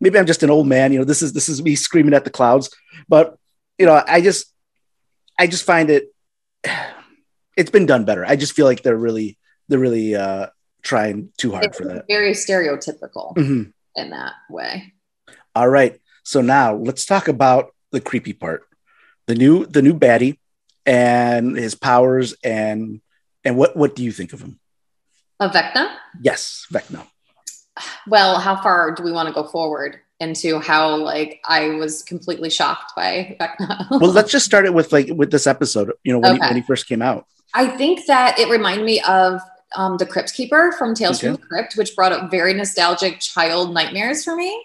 maybe 0.00 0.18
I'm 0.18 0.26
just 0.26 0.42
an 0.42 0.50
old 0.50 0.66
man, 0.66 0.92
you 0.92 1.00
know, 1.00 1.04
this 1.04 1.20
is 1.20 1.32
this 1.32 1.48
is 1.48 1.62
me 1.62 1.74
screaming 1.74 2.14
at 2.14 2.24
the 2.24 2.30
clouds, 2.30 2.70
but 3.08 3.36
you 3.76 3.86
know, 3.86 4.02
I 4.06 4.20
just 4.20 4.52
I 5.38 5.46
just 5.46 5.64
find 5.64 5.90
it 5.90 6.12
it's 7.58 7.70
been 7.70 7.86
done 7.86 8.04
better. 8.04 8.24
I 8.24 8.36
just 8.36 8.52
feel 8.54 8.66
like 8.66 8.82
they're 8.82 8.96
really 8.96 9.36
they're 9.68 9.80
really 9.80 10.14
uh 10.14 10.46
trying 10.82 11.30
too 11.36 11.50
hard 11.50 11.66
it's 11.66 11.76
for 11.76 11.84
that. 11.86 12.04
Very 12.08 12.30
stereotypical 12.30 13.36
mm-hmm. 13.36 13.70
in 13.96 14.10
that 14.10 14.32
way. 14.48 14.94
All 15.54 15.68
right. 15.68 15.98
So 16.22 16.40
now 16.40 16.76
let's 16.76 17.04
talk 17.04 17.26
about 17.26 17.74
the 17.90 18.00
creepy 18.00 18.32
part. 18.32 18.62
The 19.26 19.34
new 19.34 19.66
the 19.66 19.82
new 19.82 19.92
baddie 19.92 20.38
and 20.86 21.56
his 21.56 21.74
powers 21.74 22.34
and 22.44 23.00
and 23.44 23.56
what 23.56 23.76
what 23.76 23.96
do 23.96 24.04
you 24.04 24.12
think 24.12 24.32
of 24.32 24.40
him? 24.40 24.60
Of 25.40 25.52
Vecna? 25.52 25.94
Yes, 26.22 26.66
Vecna. 26.72 27.06
Well, 28.06 28.38
how 28.38 28.60
far 28.60 28.92
do 28.92 29.02
we 29.02 29.12
want 29.12 29.28
to 29.28 29.34
go 29.34 29.46
forward 29.48 29.98
into 30.20 30.58
how 30.58 30.96
like 30.96 31.40
I 31.44 31.70
was 31.70 32.02
completely 32.02 32.50
shocked 32.50 32.92
by 32.96 33.36
Vecna? 33.40 33.86
well, 34.00 34.12
let's 34.12 34.30
just 34.30 34.46
start 34.46 34.64
it 34.64 34.74
with 34.74 34.92
like 34.92 35.08
with 35.14 35.30
this 35.32 35.46
episode. 35.46 35.92
You 36.04 36.12
know, 36.12 36.20
when, 36.20 36.36
okay. 36.36 36.46
he, 36.46 36.50
when 36.50 36.56
he 36.56 36.62
first 36.62 36.86
came 36.86 37.02
out. 37.02 37.26
I 37.54 37.66
think 37.66 38.06
that 38.06 38.38
it 38.38 38.48
reminded 38.48 38.84
me 38.84 39.00
of 39.02 39.40
um, 39.76 39.96
the 39.96 40.06
Crypt 40.06 40.34
Keeper 40.34 40.72
from 40.78 40.94
Tales 40.94 41.18
okay. 41.18 41.28
from 41.28 41.36
the 41.36 41.46
Crypt, 41.46 41.74
which 41.76 41.94
brought 41.94 42.12
up 42.12 42.30
very 42.30 42.54
nostalgic 42.54 43.20
child 43.20 43.72
nightmares 43.72 44.24
for 44.24 44.36
me, 44.36 44.64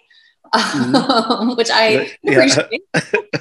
mm-hmm. 0.54 1.54
which 1.56 1.70
I 1.72 2.12
appreciate. 2.26 2.82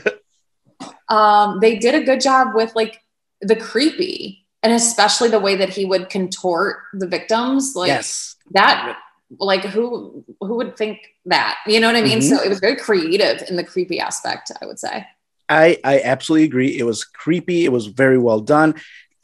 um, 1.09 1.59
they 1.59 1.77
did 1.77 1.95
a 1.95 2.03
good 2.03 2.21
job 2.21 2.49
with 2.53 2.75
like 2.75 3.01
the 3.41 3.55
creepy, 3.55 4.45
and 4.61 4.73
especially 4.73 5.29
the 5.29 5.39
way 5.39 5.55
that 5.55 5.69
he 5.69 5.85
would 5.85 6.09
contort 6.09 6.77
the 6.93 7.07
victims. 7.07 7.73
Like 7.75 7.87
yes. 7.87 8.35
that, 8.51 8.97
like 9.39 9.63
who 9.65 10.23
who 10.39 10.55
would 10.55 10.77
think 10.77 10.99
that? 11.25 11.57
You 11.67 11.79
know 11.79 11.87
what 11.87 11.95
I 11.95 12.01
mean? 12.01 12.19
Mm-hmm. 12.19 12.35
So 12.35 12.43
it 12.43 12.49
was 12.49 12.59
very 12.59 12.75
creative 12.75 13.43
in 13.49 13.55
the 13.55 13.63
creepy 13.63 13.99
aspect. 13.99 14.51
I 14.61 14.65
would 14.65 14.79
say. 14.79 15.05
I, 15.49 15.77
I 15.83 16.01
absolutely 16.01 16.45
agree. 16.45 16.79
It 16.79 16.83
was 16.83 17.03
creepy. 17.03 17.65
It 17.65 17.71
was 17.71 17.87
very 17.87 18.17
well 18.17 18.39
done 18.39 18.75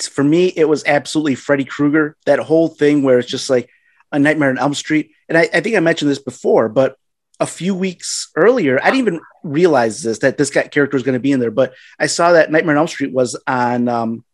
for 0.07 0.23
me, 0.23 0.47
it 0.47 0.65
was 0.65 0.83
absolutely 0.85 1.35
Freddy 1.35 1.65
Krueger. 1.65 2.15
That 2.25 2.39
whole 2.39 2.67
thing 2.67 3.03
where 3.03 3.19
it's 3.19 3.29
just 3.29 3.49
like 3.49 3.69
a 4.11 4.19
Nightmare 4.19 4.49
on 4.49 4.57
Elm 4.57 4.73
Street. 4.73 5.11
And 5.27 5.37
I, 5.37 5.49
I 5.53 5.61
think 5.61 5.75
I 5.75 5.79
mentioned 5.79 6.09
this 6.09 6.19
before, 6.19 6.69
but 6.69 6.95
a 7.39 7.45
few 7.45 7.73
weeks 7.73 8.29
earlier, 8.35 8.79
I 8.81 8.91
didn't 8.91 9.07
even 9.07 9.21
realize 9.43 10.03
this 10.03 10.19
that 10.19 10.37
this 10.37 10.49
guy 10.49 10.63
character 10.63 10.95
was 10.95 11.03
going 11.03 11.13
to 11.13 11.19
be 11.19 11.31
in 11.31 11.39
there. 11.39 11.51
But 11.51 11.73
I 11.97 12.07
saw 12.07 12.33
that 12.33 12.51
Nightmare 12.51 12.75
on 12.75 12.79
Elm 12.79 12.87
Street 12.87 13.13
was 13.13 13.39
on, 13.47 13.87
um, 13.87 14.25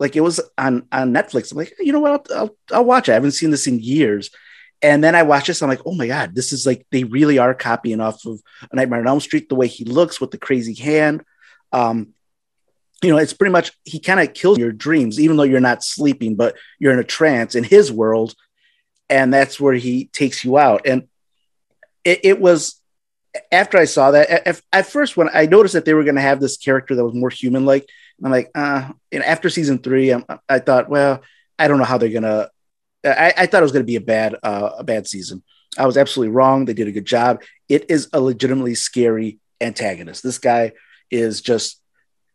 like 0.00 0.16
it 0.16 0.20
was 0.20 0.40
on 0.56 0.86
on 0.90 1.12
Netflix. 1.12 1.52
I'm 1.52 1.58
like, 1.58 1.74
you 1.78 1.92
know 1.92 2.00
what? 2.00 2.30
I'll, 2.30 2.38
I'll, 2.38 2.56
I'll 2.72 2.84
watch 2.84 3.08
it. 3.08 3.12
I 3.12 3.14
haven't 3.14 3.32
seen 3.32 3.50
this 3.50 3.66
in 3.66 3.80
years. 3.80 4.30
And 4.80 5.02
then 5.02 5.14
I 5.14 5.24
watched 5.24 5.48
this. 5.48 5.60
I'm 5.60 5.68
like, 5.68 5.86
oh 5.86 5.94
my 5.94 6.06
god, 6.06 6.34
this 6.34 6.52
is 6.52 6.64
like 6.66 6.86
they 6.90 7.04
really 7.04 7.38
are 7.38 7.54
copying 7.54 8.00
off 8.00 8.24
of 8.26 8.40
a 8.70 8.76
Nightmare 8.76 9.00
on 9.00 9.08
Elm 9.08 9.20
Street. 9.20 9.48
The 9.48 9.56
way 9.56 9.66
he 9.66 9.84
looks 9.84 10.20
with 10.20 10.30
the 10.30 10.38
crazy 10.38 10.74
hand. 10.74 11.24
Um, 11.72 12.14
you 13.02 13.10
know, 13.10 13.18
it's 13.18 13.32
pretty 13.32 13.52
much 13.52 13.72
he 13.84 14.00
kind 14.00 14.20
of 14.20 14.34
kills 14.34 14.58
your 14.58 14.72
dreams, 14.72 15.20
even 15.20 15.36
though 15.36 15.44
you're 15.44 15.60
not 15.60 15.84
sleeping, 15.84 16.34
but 16.34 16.56
you're 16.78 16.92
in 16.92 16.98
a 16.98 17.04
trance 17.04 17.54
in 17.54 17.64
his 17.64 17.92
world, 17.92 18.34
and 19.08 19.32
that's 19.32 19.60
where 19.60 19.74
he 19.74 20.06
takes 20.06 20.44
you 20.44 20.58
out. 20.58 20.86
And 20.86 21.06
it, 22.04 22.20
it 22.24 22.40
was 22.40 22.80
after 23.52 23.78
I 23.78 23.84
saw 23.84 24.10
that 24.12 24.28
at, 24.30 24.60
at, 24.72 24.86
first 24.86 25.16
when 25.16 25.28
I 25.32 25.46
noticed 25.46 25.74
that 25.74 25.84
they 25.84 25.94
were 25.94 26.04
going 26.04 26.16
to 26.16 26.20
have 26.20 26.40
this 26.40 26.56
character 26.56 26.94
that 26.94 27.04
was 27.04 27.14
more 27.14 27.30
human 27.30 27.64
like, 27.64 27.88
I'm 28.22 28.32
like, 28.32 28.50
uh, 28.54 28.90
and 29.12 29.22
after 29.22 29.48
season 29.48 29.78
three, 29.78 30.10
I'm, 30.10 30.24
i 30.48 30.58
thought, 30.58 30.88
well, 30.88 31.22
I 31.58 31.68
don't 31.68 31.78
know 31.78 31.84
how 31.84 31.98
they're 31.98 32.08
gonna. 32.08 32.50
I, 33.04 33.32
I 33.36 33.46
thought 33.46 33.60
it 33.60 33.62
was 33.62 33.72
going 33.72 33.84
to 33.84 33.86
be 33.86 33.96
a 33.96 34.00
bad 34.00 34.34
uh, 34.42 34.70
a 34.78 34.84
bad 34.84 35.06
season. 35.06 35.42
I 35.78 35.86
was 35.86 35.96
absolutely 35.96 36.34
wrong. 36.34 36.64
They 36.64 36.74
did 36.74 36.88
a 36.88 36.92
good 36.92 37.04
job. 37.04 37.42
It 37.68 37.90
is 37.90 38.08
a 38.12 38.20
legitimately 38.20 38.74
scary 38.74 39.38
antagonist. 39.60 40.24
This 40.24 40.38
guy 40.38 40.72
is 41.10 41.40
just 41.40 41.80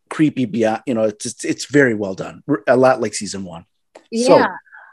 creepy 0.09 0.45
beyond 0.45 0.81
you 0.85 0.93
know 0.93 1.03
it's 1.03 1.43
it's 1.43 1.65
very 1.65 1.93
well 1.93 2.13
done 2.13 2.43
a 2.67 2.77
lot 2.77 3.01
like 3.01 3.13
season 3.13 3.43
one 3.43 3.65
yeah 4.11 4.27
so, 4.27 4.45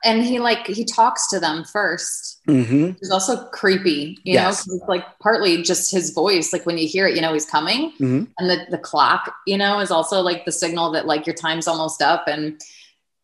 and 0.04 0.24
he 0.24 0.38
like 0.38 0.66
he 0.66 0.84
talks 0.84 1.28
to 1.28 1.40
them 1.40 1.64
1st 1.64 2.36
mm-hmm. 2.48 2.90
He's 2.98 3.10
also 3.10 3.46
creepy, 3.48 4.18
you 4.24 4.34
yes. 4.34 4.66
know. 4.66 4.74
It's 4.74 4.88
like 4.88 5.04
partly 5.18 5.62
just 5.62 5.90
his 5.90 6.10
voice. 6.10 6.52
Like 6.52 6.64
when 6.66 6.78
you 6.78 6.88
hear 6.88 7.06
it, 7.06 7.14
you 7.14 7.22
know 7.22 7.32
he's 7.32 7.46
coming, 7.46 7.92
mm-hmm. 7.92 8.24
and 8.38 8.50
the 8.50 8.66
the 8.70 8.78
clock, 8.78 9.34
you 9.46 9.58
know, 9.58 9.80
is 9.80 9.90
also 9.90 10.20
like 10.20 10.44
the 10.44 10.52
signal 10.52 10.92
that 10.92 11.06
like 11.06 11.26
your 11.26 11.34
time's 11.34 11.68
almost 11.68 12.02
up. 12.02 12.28
And 12.28 12.54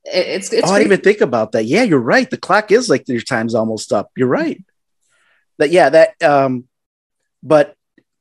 it, 0.05 0.27
it's 0.27 0.53
it's. 0.53 0.70
Oh, 0.70 0.75
I 0.75 0.79
didn't 0.79 0.92
even 0.92 1.05
think 1.05 1.20
about 1.20 1.53
that. 1.53 1.64
Yeah, 1.64 1.83
you're 1.83 1.99
right. 1.99 2.29
The 2.29 2.37
clock 2.37 2.70
is 2.70 2.88
like 2.90 3.09
your 3.09 3.20
time's 3.20 3.55
almost 3.55 3.92
up. 3.92 4.11
You're 4.16 4.29
right. 4.29 4.62
That 5.59 5.70
yeah, 5.70 5.88
that 5.88 6.22
um, 6.22 6.68
but 7.42 7.75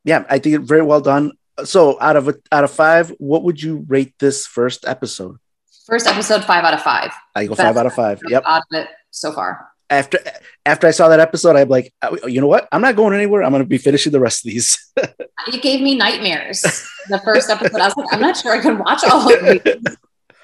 yeah, 0.06 0.24
I 0.30 0.40
think 0.40 0.56
it 0.56 0.62
very 0.62 0.84
well 0.84 1.02
done 1.02 1.34
so 1.64 1.98
out 2.02 2.16
of 2.16 2.28
a, 2.28 2.36
out 2.52 2.64
of 2.64 2.72
five, 2.72 3.10
what 3.18 3.44
would 3.44 3.62
you 3.62 3.86
rate 3.88 4.14
this 4.20 4.46
first 4.46 4.86
episode? 4.88 5.38
First 5.86 6.08
episode, 6.08 6.44
five 6.44 6.64
out 6.64 6.74
of 6.74 6.82
five. 6.82 7.12
I 7.36 7.46
go 7.46 7.56
Best 7.56 7.62
five 7.62 7.78
out 7.78 7.86
of 7.86 7.94
five. 7.94 8.22
Yep. 8.28 8.44
Out 8.46 8.64
of 8.72 8.80
it 8.80 8.88
so 9.12 9.32
far. 9.32 9.68
After 9.88 10.18
after 10.66 10.88
I 10.88 10.92
saw 10.92 11.10
that 11.10 11.20
episode, 11.20 11.56
I'm 11.56 11.70
like, 11.70 11.94
uh, 12.02 12.18
you 12.26 12.42
know 12.42 12.48
what? 12.48 12.68
I'm 12.72 12.82
not 12.82 12.96
going 12.96 13.14
anywhere. 13.14 13.44
I'm 13.44 13.52
going 13.52 13.62
to 13.62 13.70
be 13.70 13.78
finishing 13.78 14.12
the 14.12 14.20
rest 14.20 14.44
of 14.44 14.52
these. 14.52 14.92
it 14.98 15.62
gave 15.62 15.80
me 15.82 15.96
nightmares. 15.96 16.62
The 17.08 17.20
first 17.24 17.52
episode, 17.52 17.80
I 17.80 17.86
was 17.86 17.96
like, 17.96 18.08
I'm 18.12 18.20
not 18.20 18.36
sure 18.36 18.52
I 18.52 18.62
can 18.62 18.80
watch 18.80 19.04
all 19.04 19.32
of 19.32 19.42
these. 19.44 19.96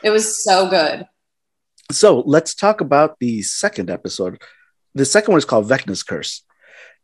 It 0.04 0.12
was 0.12 0.44
so 0.44 0.70
good. 0.70 1.08
So 1.92 2.20
let's 2.20 2.54
talk 2.54 2.82
about 2.82 3.18
the 3.20 3.42
second 3.42 3.90
episode. 3.90 4.40
The 4.94 5.06
second 5.06 5.32
one 5.32 5.40
is 5.40 5.46
called 5.46 5.68
Vecna's 5.68 6.04
Curse 6.04 6.44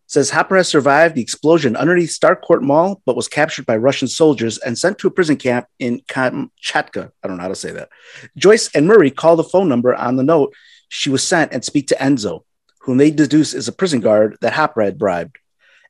says 0.08 0.30
Hopper 0.30 0.56
has 0.56 0.70
survived 0.70 1.16
the 1.16 1.22
explosion 1.22 1.76
underneath 1.76 2.10
Starcourt 2.10 2.62
Mall, 2.62 3.02
but 3.06 3.16
was 3.16 3.28
captured 3.28 3.66
by 3.66 3.76
Russian 3.76 4.08
soldiers 4.08 4.58
and 4.58 4.78
sent 4.78 4.98
to 5.00 5.08
a 5.08 5.12
prison 5.12 5.36
camp 5.36 5.68
in 5.80 6.02
Kamchatka. 6.08 7.12
I 7.22 7.28
don't 7.28 7.38
know 7.38 7.44
how 7.44 7.50
to 7.50 7.56
say 7.56 7.72
that. 7.72 7.90
Joyce 8.38 8.70
and 8.74 8.88
Murray 8.88 9.12
call 9.12 9.36
the 9.36 9.44
phone 9.44 9.68
number 9.68 9.94
on 9.94 10.16
the 10.16 10.24
note 10.24 10.56
she 10.90 11.10
was 11.10 11.24
sent 11.24 11.52
and 11.52 11.64
speak 11.64 11.88
to 11.88 11.96
Enzo, 11.96 12.44
whom 12.82 12.98
they 12.98 13.12
deduce 13.12 13.54
is 13.54 13.68
a 13.68 13.74
prison 13.74 14.00
guard 14.00 14.38
that 14.42 14.54
Hopper 14.54 14.82
had 14.82 14.98
bribed. 14.98 15.38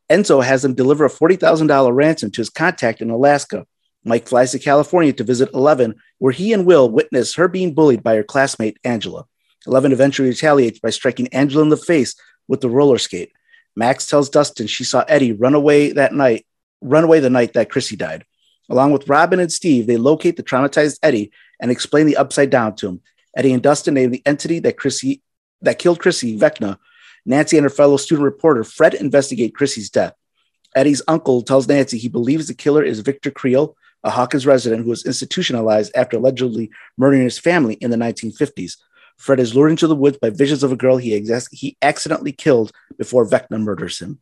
Enzo 0.10 0.43
has 0.43 0.63
them 0.63 0.73
deliver 0.73 1.06
a 1.06 1.10
$40,000 1.10 1.93
ransom 1.93 2.32
to 2.32 2.41
his 2.41 2.49
contact 2.49 3.01
in 3.01 3.12
Alaska. 3.12 3.67
Mike 4.03 4.27
flies 4.27 4.51
to 4.51 4.60
California 4.60 5.13
to 5.13 5.23
visit 5.23 5.53
Eleven, 5.53 5.95
where 6.17 6.32
he 6.32 6.53
and 6.53 6.65
Will 6.65 6.89
witness 6.89 7.36
her 7.36 7.47
being 7.47 7.73
bullied 7.73 8.01
by 8.01 8.15
her 8.15 8.23
classmate 8.23 8.77
Angela. 8.84 9.25
Eleven 9.67 9.91
eventually 9.91 10.30
retaliates 10.30 10.80
by 10.80 10.89
striking 10.89 11.27
Angela 11.34 11.62
in 11.62 11.69
the 11.69 11.77
face 11.77 12.15
with 12.47 12.62
the 12.62 12.69
roller 12.69 12.97
skate. 12.97 13.32
Max 13.77 14.07
tells 14.07 14.29
Dustin 14.29 14.65
she 14.65 14.83
saw 14.83 15.05
Eddie 15.07 15.33
run 15.33 15.53
away 15.53 15.91
that 15.91 16.11
night, 16.11 16.47
run 16.81 17.03
away 17.03 17.19
the 17.19 17.29
night 17.29 17.53
that 17.53 17.69
Chrissy 17.69 17.95
died. 17.95 18.25
Along 18.69 18.91
with 18.91 19.07
Robin 19.07 19.39
and 19.39 19.51
Steve, 19.53 19.85
they 19.85 19.97
locate 19.97 20.35
the 20.35 20.41
traumatized 20.41 20.97
Eddie 21.03 21.31
and 21.61 21.69
explain 21.69 22.07
the 22.07 22.17
upside 22.17 22.49
down 22.49 22.75
to 22.77 22.87
him. 22.87 23.01
Eddie 23.35 23.53
and 23.53 23.61
Dustin 23.61 23.93
name 23.93 24.09
the 24.09 24.23
entity 24.25 24.57
that 24.59 24.77
Chrissy 24.77 25.21
that 25.61 25.77
killed 25.77 25.99
Chrissy, 25.99 26.39
Vecna. 26.39 26.79
Nancy 27.23 27.55
and 27.55 27.63
her 27.65 27.69
fellow 27.69 27.97
student 27.97 28.25
reporter 28.25 28.63
Fred 28.63 28.95
investigate 28.95 29.53
Chrissy's 29.53 29.91
death. 29.91 30.13
Eddie's 30.75 31.03
uncle 31.07 31.43
tells 31.43 31.67
Nancy 31.67 31.99
he 31.99 32.09
believes 32.09 32.47
the 32.47 32.55
killer 32.55 32.83
is 32.83 33.01
Victor 33.01 33.29
Creel, 33.29 33.75
a 34.03 34.09
Hawkins 34.09 34.47
resident 34.47 34.85
who 34.85 34.89
was 34.89 35.05
institutionalized 35.05 35.91
after 35.95 36.17
allegedly 36.17 36.71
murdering 36.97 37.23
his 37.23 37.37
family 37.37 37.75
in 37.75 37.91
the 37.91 37.97
1950s. 37.97 38.77
Fred 39.17 39.39
is 39.39 39.56
lured 39.56 39.71
into 39.71 39.88
the 39.88 39.95
woods 39.95 40.17
by 40.21 40.30
visions 40.30 40.63
of 40.63 40.71
a 40.71 40.75
girl 40.75 40.97
he, 40.97 41.15
ex- 41.15 41.47
he 41.51 41.75
accidentally 41.82 42.32
killed 42.32 42.71
before 42.97 43.27
Vecna 43.27 43.60
murders 43.60 43.99
him. 43.99 44.19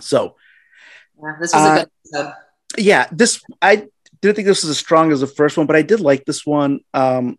So, 0.00 0.36
yeah, 1.20 1.36
this 1.40 1.52
was 1.52 1.62
uh, 1.62 1.70
a 1.70 1.78
good 1.78 1.90
episode. 2.04 2.34
Yeah, 2.76 3.06
this 3.12 3.42
I 3.62 3.88
didn't 4.20 4.36
think 4.36 4.46
this 4.46 4.62
was 4.62 4.70
as 4.70 4.78
strong 4.78 5.12
as 5.12 5.20
the 5.20 5.26
first 5.26 5.56
one, 5.56 5.66
but 5.66 5.76
I 5.76 5.82
did 5.82 6.00
like 6.00 6.24
this 6.24 6.44
one. 6.44 6.80
Um, 6.92 7.38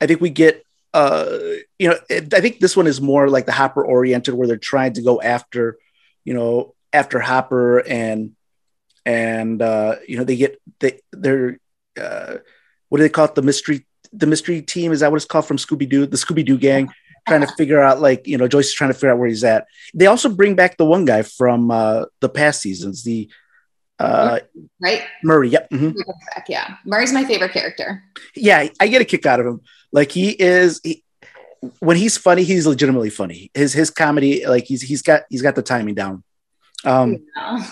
I 0.00 0.06
think 0.06 0.20
we 0.20 0.30
get, 0.30 0.64
uh, 0.92 1.38
you 1.78 1.88
know, 1.88 1.98
it, 2.10 2.32
I 2.34 2.40
think 2.40 2.60
this 2.60 2.76
one 2.76 2.86
is 2.86 3.00
more 3.00 3.28
like 3.28 3.46
the 3.46 3.52
Hopper 3.52 3.84
oriented, 3.84 4.34
where 4.34 4.46
they're 4.46 4.56
trying 4.56 4.92
to 4.94 5.02
go 5.02 5.20
after, 5.20 5.78
you 6.24 6.34
know, 6.34 6.74
after 6.92 7.18
Hopper 7.18 7.78
and 7.78 8.36
and 9.06 9.60
uh, 9.60 9.96
you 10.06 10.16
know 10.16 10.24
they 10.24 10.36
get 10.36 10.60
they 10.80 11.00
they're 11.12 11.58
uh, 12.00 12.36
what 12.88 12.98
do 12.98 13.04
they 13.04 13.08
call 13.08 13.26
it 13.26 13.34
the 13.34 13.42
mystery 13.42 13.86
the 14.14 14.26
mystery 14.26 14.62
team 14.62 14.92
is 14.92 15.00
that 15.00 15.10
what 15.10 15.16
it's 15.16 15.24
called 15.24 15.46
from 15.46 15.56
Scooby 15.56 15.88
Doo, 15.88 16.06
the 16.06 16.16
Scooby 16.16 16.44
Doo 16.44 16.58
gang, 16.58 16.90
trying 17.26 17.40
to 17.40 17.52
figure 17.54 17.80
out 17.80 18.00
like 18.00 18.26
you 18.26 18.38
know 18.38 18.48
Joyce 18.48 18.68
is 18.68 18.74
trying 18.74 18.90
to 18.90 18.94
figure 18.94 19.10
out 19.10 19.18
where 19.18 19.28
he's 19.28 19.44
at. 19.44 19.66
They 19.94 20.06
also 20.06 20.28
bring 20.28 20.54
back 20.54 20.76
the 20.76 20.84
one 20.84 21.04
guy 21.04 21.22
from 21.22 21.70
uh, 21.70 22.06
the 22.20 22.28
past 22.28 22.60
seasons, 22.60 23.04
the 23.04 23.30
uh, 23.98 24.40
right 24.80 25.02
Murray. 25.22 25.50
Yep. 25.50 25.70
Mm-hmm. 25.70 25.98
Yeah, 26.48 26.76
Murray's 26.84 27.12
my 27.12 27.24
favorite 27.24 27.52
character. 27.52 28.02
Yeah, 28.34 28.68
I 28.80 28.88
get 28.88 29.02
a 29.02 29.04
kick 29.04 29.26
out 29.26 29.40
of 29.40 29.46
him. 29.46 29.60
Like 29.92 30.12
he 30.12 30.30
is. 30.30 30.80
He, 30.82 31.02
when 31.78 31.96
he's 31.96 32.18
funny, 32.18 32.42
he's 32.42 32.66
legitimately 32.66 33.10
funny. 33.10 33.50
His 33.54 33.72
his 33.72 33.90
comedy, 33.90 34.46
like 34.46 34.64
he's 34.64 34.82
he's 34.82 35.02
got 35.02 35.22
he's 35.30 35.42
got 35.42 35.54
the 35.54 35.62
timing 35.62 35.94
down. 35.94 36.22
Um, 36.84 37.24
yeah. 37.36 37.66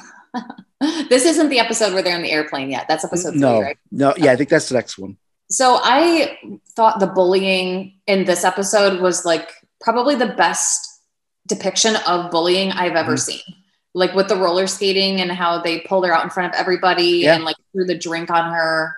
this 1.09 1.27
isn't 1.27 1.51
the 1.51 1.59
episode 1.59 1.93
where 1.93 2.03
they're 2.03 2.17
in 2.17 2.23
the 2.23 2.31
airplane 2.31 2.71
yet. 2.71 2.87
That's 2.89 3.05
episode 3.05 3.35
no, 3.35 3.59
three, 3.59 3.67
right? 3.67 3.79
No, 3.91 4.15
yeah, 4.17 4.33
I 4.33 4.37
think 4.37 4.49
that's 4.49 4.69
the 4.69 4.75
next 4.75 4.99
one. 4.99 5.19
So 5.53 5.81
I 5.83 6.39
thought 6.75 6.99
the 6.99 7.07
bullying 7.07 7.95
in 8.07 8.25
this 8.25 8.43
episode 8.43 9.01
was 9.01 9.27
like 9.27 9.51
probably 9.83 10.15
the 10.15 10.29
best 10.29 11.03
depiction 11.47 11.97
of 12.07 12.31
bullying 12.31 12.73
I've 12.73 12.97
ever 12.97 13.13
mm-hmm. 13.13 13.33
seen. 13.33 13.57
Like 13.95 14.15
with 14.15 14.29
the 14.29 14.37
roller 14.37 14.67
skating 14.67 15.21
and 15.21 15.31
how 15.31 15.61
they 15.61 15.81
pulled 15.81 16.07
her 16.07 16.15
out 16.15 16.25
in 16.25 16.31
front 16.31 16.55
of 16.55 16.59
everybody 16.59 17.05
yeah. 17.05 17.35
and 17.35 17.45
like 17.45 17.57
threw 17.73 17.85
the 17.85 17.99
drink 17.99 18.31
on 18.31 18.51
her 18.51 18.97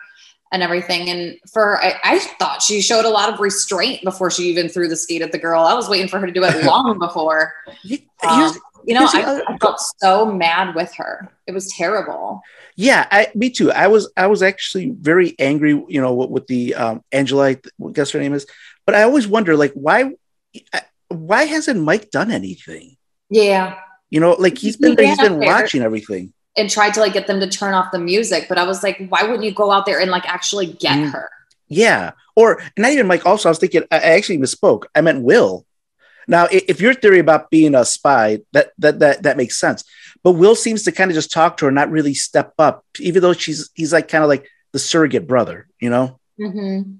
and 0.53 0.63
everything. 0.63 1.11
And 1.11 1.37
for 1.53 1.83
I, 1.83 1.97
I, 2.05 2.19
thought 2.39 2.63
she 2.63 2.81
showed 2.81 3.05
a 3.05 3.11
lot 3.11 3.33
of 3.33 3.41
restraint 3.41 4.05
before 4.05 4.31
she 4.31 4.45
even 4.45 4.69
threw 4.69 4.87
the 4.87 4.95
skate 4.95 5.21
at 5.21 5.33
the 5.33 5.39
girl. 5.39 5.65
I 5.65 5.75
was 5.75 5.89
waiting 5.89 6.07
for 6.07 6.21
her 6.21 6.27
to 6.27 6.33
do 6.33 6.45
it 6.45 6.65
long 6.65 6.97
before. 7.01 7.53
Um, 8.25 8.55
you 8.87 8.95
know, 8.95 9.07
I, 9.07 9.43
I, 9.47 9.59
felt 9.59 9.81
so 9.99 10.27
mad 10.27 10.75
with 10.75 10.95
her. 10.95 11.31
It 11.47 11.53
was 11.53 11.73
terrible. 11.73 12.43
Yeah, 12.77 13.07
I, 13.11 13.29
me 13.35 13.51
too. 13.51 13.73
I 13.73 13.87
was 13.89 14.11
I 14.17 14.27
was 14.27 14.43
actually 14.43 14.91
very 14.91 15.35
angry. 15.39 15.71
You 15.71 16.01
know, 16.01 16.15
with, 16.15 16.31
with 16.31 16.47
the 16.47 16.75
um, 16.75 17.03
Angela, 17.13 17.51
I 17.51 17.59
guess 17.93 18.11
her 18.11 18.21
name 18.21 18.35
is. 18.35 18.47
But 18.87 18.95
I 18.95 19.03
always 19.03 19.27
wonder, 19.27 19.57
like, 19.57 19.73
why 19.73 20.13
why 21.09 21.45
hasn't 21.45 21.81
Mike 21.81 22.11
done 22.11 22.31
anything? 22.31 22.97
Yeah, 23.31 23.79
you 24.11 24.21
know, 24.21 24.33
like 24.33 24.59
he's 24.59 24.77
been 24.77 24.97
he 24.99 25.07
has 25.07 25.19
been 25.19 25.39
watching 25.39 25.83
everything 25.83 26.33
and 26.57 26.71
tried 26.71 26.95
to 26.95 27.01
like 27.01 27.13
get 27.13 27.27
them 27.27 27.41
to 27.41 27.49
turn 27.49 27.75
off 27.75 27.93
the 27.93 27.99
music. 27.99 28.47
But 28.49 28.59
I 28.59 28.65
was 28.65 28.83
like, 28.83 29.07
why 29.09 29.23
wouldn't 29.23 29.45
you 29.45 29.53
go 29.53 29.71
out 29.71 29.87
there 29.87 30.01
and 30.01 30.11
like 30.11 30.29
actually 30.29 30.67
get 30.67 30.99
mm. 30.99 31.11
her? 31.11 31.31
Yeah, 31.69 32.13
or 32.37 32.63
not 32.77 32.93
even 32.93 33.07
Mike. 33.07 33.27
Also, 33.27 33.49
I 33.49 33.51
was 33.51 33.59
thinking 33.59 33.85
I 33.91 33.99
actually 33.99 34.39
misspoke. 34.39 34.85
I 34.95 35.01
meant 35.01 35.23
Will 35.23 35.67
now, 36.27 36.47
if 36.51 36.81
your 36.81 36.95
theory 36.95 37.19
about 37.19 37.51
being 37.51 37.75
a 37.75 37.85
spy, 37.85 38.41
that 38.53 38.73
that 38.79 38.99
that 39.01 39.23
that 39.25 39.37
makes 39.37 39.59
sense. 39.59 39.85
But 40.23 40.33
Will 40.33 40.55
seems 40.55 40.85
to 40.85 40.93
kind 40.93 41.11
of 41.11 41.15
just 41.15 41.31
talk 41.31 41.57
to 41.59 41.67
her, 41.67 41.71
not 41.71 41.91
really 41.91 42.15
step 42.15 42.55
up, 42.59 42.85
even 42.99 43.23
though 43.23 43.33
she's 43.33 43.71
he's 43.75 43.93
like 43.93 44.09
kind 44.09 44.25
of 44.25 44.29
like 44.29 44.49
the 44.73 44.79
surrogate 44.79 45.27
brother, 45.27 45.69
you 45.81 45.91
know. 45.91 46.19
Mm-hmm. 46.41 46.93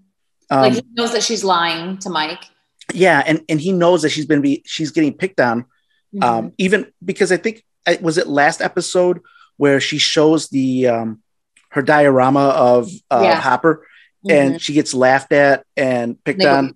Um, 0.51 0.63
like 0.63 0.75
he 0.75 0.83
knows 0.93 1.13
that 1.13 1.23
she's 1.23 1.43
lying 1.43 1.99
to 1.99 2.11
Mike. 2.11 2.45
Yeah, 2.93 3.23
and 3.25 3.43
and 3.49 3.61
he 3.61 3.73
knows 3.73 4.03
that 4.03 4.11
she's 4.11 4.27
been 4.27 4.43
be 4.43 4.63
she's 4.67 4.91
getting 4.91 5.15
picked 5.15 5.41
on, 5.41 5.63
mm-hmm. 5.63 6.23
um, 6.23 6.53
even 6.59 6.93
because 7.03 7.33
I 7.33 7.39
think 7.39 7.65
was 8.01 8.19
it 8.19 8.27
last 8.27 8.61
episode 8.61 9.21
where 9.57 9.81
she 9.81 9.99
shows 9.99 10.49
the 10.49 10.89
um, 10.89 11.23
her 11.71 11.83
diorama 11.83 12.49
of 12.49 12.91
uh, 13.11 13.21
yeah. 13.23 13.41
Hopper, 13.41 13.87
mm-hmm. 14.27 14.31
and 14.31 14.61
she 14.61 14.75
gets 14.75 14.93
laughed 14.93 15.33
at 15.33 15.65
and 15.77 16.23
picked 16.25 16.45
on. 16.45 16.75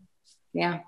Yeah 0.54 0.80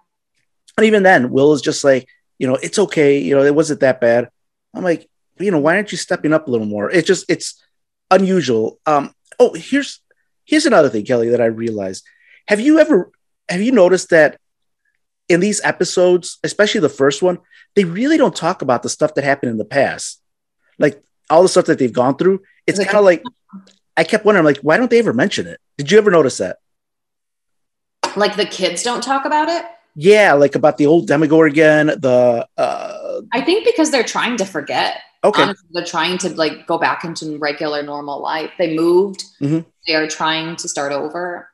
and 0.76 0.86
even 0.86 1.02
then, 1.02 1.30
Will 1.30 1.52
is 1.52 1.62
just 1.62 1.84
like, 1.84 2.08
you 2.38 2.46
know, 2.46 2.56
it's 2.56 2.78
okay. 2.78 3.18
You 3.18 3.36
know, 3.36 3.42
it 3.42 3.54
wasn't 3.54 3.80
that 3.80 4.00
bad. 4.00 4.28
I'm 4.74 4.82
like, 4.82 5.08
you 5.38 5.50
know, 5.50 5.58
why 5.58 5.76
aren't 5.76 5.92
you 5.92 5.98
stepping 5.98 6.32
up 6.32 6.48
a 6.48 6.50
little 6.50 6.66
more? 6.66 6.90
It's 6.90 7.06
just, 7.06 7.26
it's 7.28 7.62
unusual. 8.10 8.78
Um, 8.86 9.14
oh, 9.38 9.54
here's 9.54 10.00
here's 10.44 10.66
another 10.66 10.88
thing, 10.88 11.04
Kelly, 11.04 11.30
that 11.30 11.40
I 11.40 11.46
realized. 11.46 12.04
Have 12.48 12.60
you 12.60 12.78
ever 12.78 13.10
have 13.48 13.60
you 13.60 13.72
noticed 13.72 14.10
that 14.10 14.38
in 15.28 15.40
these 15.40 15.60
episodes, 15.64 16.38
especially 16.42 16.80
the 16.80 16.88
first 16.88 17.22
one, 17.22 17.38
they 17.76 17.84
really 17.84 18.16
don't 18.16 18.34
talk 18.34 18.62
about 18.62 18.82
the 18.82 18.88
stuff 18.88 19.14
that 19.14 19.24
happened 19.24 19.50
in 19.50 19.58
the 19.58 19.64
past, 19.64 20.20
like 20.78 21.02
all 21.28 21.42
the 21.42 21.48
stuff 21.48 21.66
that 21.66 21.78
they've 21.78 21.92
gone 21.92 22.16
through. 22.16 22.42
It's 22.66 22.78
kind 22.78 22.98
of 22.98 23.04
like 23.04 23.22
I 23.96 24.04
kept 24.04 24.24
wondering, 24.24 24.44
like, 24.44 24.58
why 24.58 24.76
don't 24.76 24.90
they 24.90 24.98
ever 24.98 25.12
mention 25.12 25.46
it? 25.46 25.60
Did 25.78 25.90
you 25.90 25.98
ever 25.98 26.10
notice 26.10 26.38
that? 26.38 26.58
Like 28.16 28.36
the 28.36 28.46
kids 28.46 28.82
don't 28.82 29.02
talk 29.02 29.24
about 29.24 29.48
it 29.48 29.64
yeah, 29.94 30.32
like 30.34 30.54
about 30.54 30.78
the 30.78 30.86
old 30.86 31.06
Demogorgon, 31.06 31.86
the. 31.88 32.46
Uh, 32.56 33.20
I 33.32 33.40
think 33.40 33.64
because 33.64 33.90
they're 33.90 34.04
trying 34.04 34.36
to 34.38 34.44
forget. 34.44 35.02
Okay. 35.22 35.42
Honestly, 35.42 35.68
they're 35.72 35.84
trying 35.84 36.18
to 36.18 36.30
like 36.30 36.66
go 36.66 36.78
back 36.78 37.04
into 37.04 37.36
regular 37.38 37.82
normal 37.82 38.22
life. 38.22 38.50
They 38.58 38.74
moved. 38.74 39.24
Mm-hmm. 39.40 39.68
They 39.86 39.94
are 39.94 40.08
trying 40.08 40.56
to 40.56 40.68
start 40.68 40.92
over. 40.92 41.50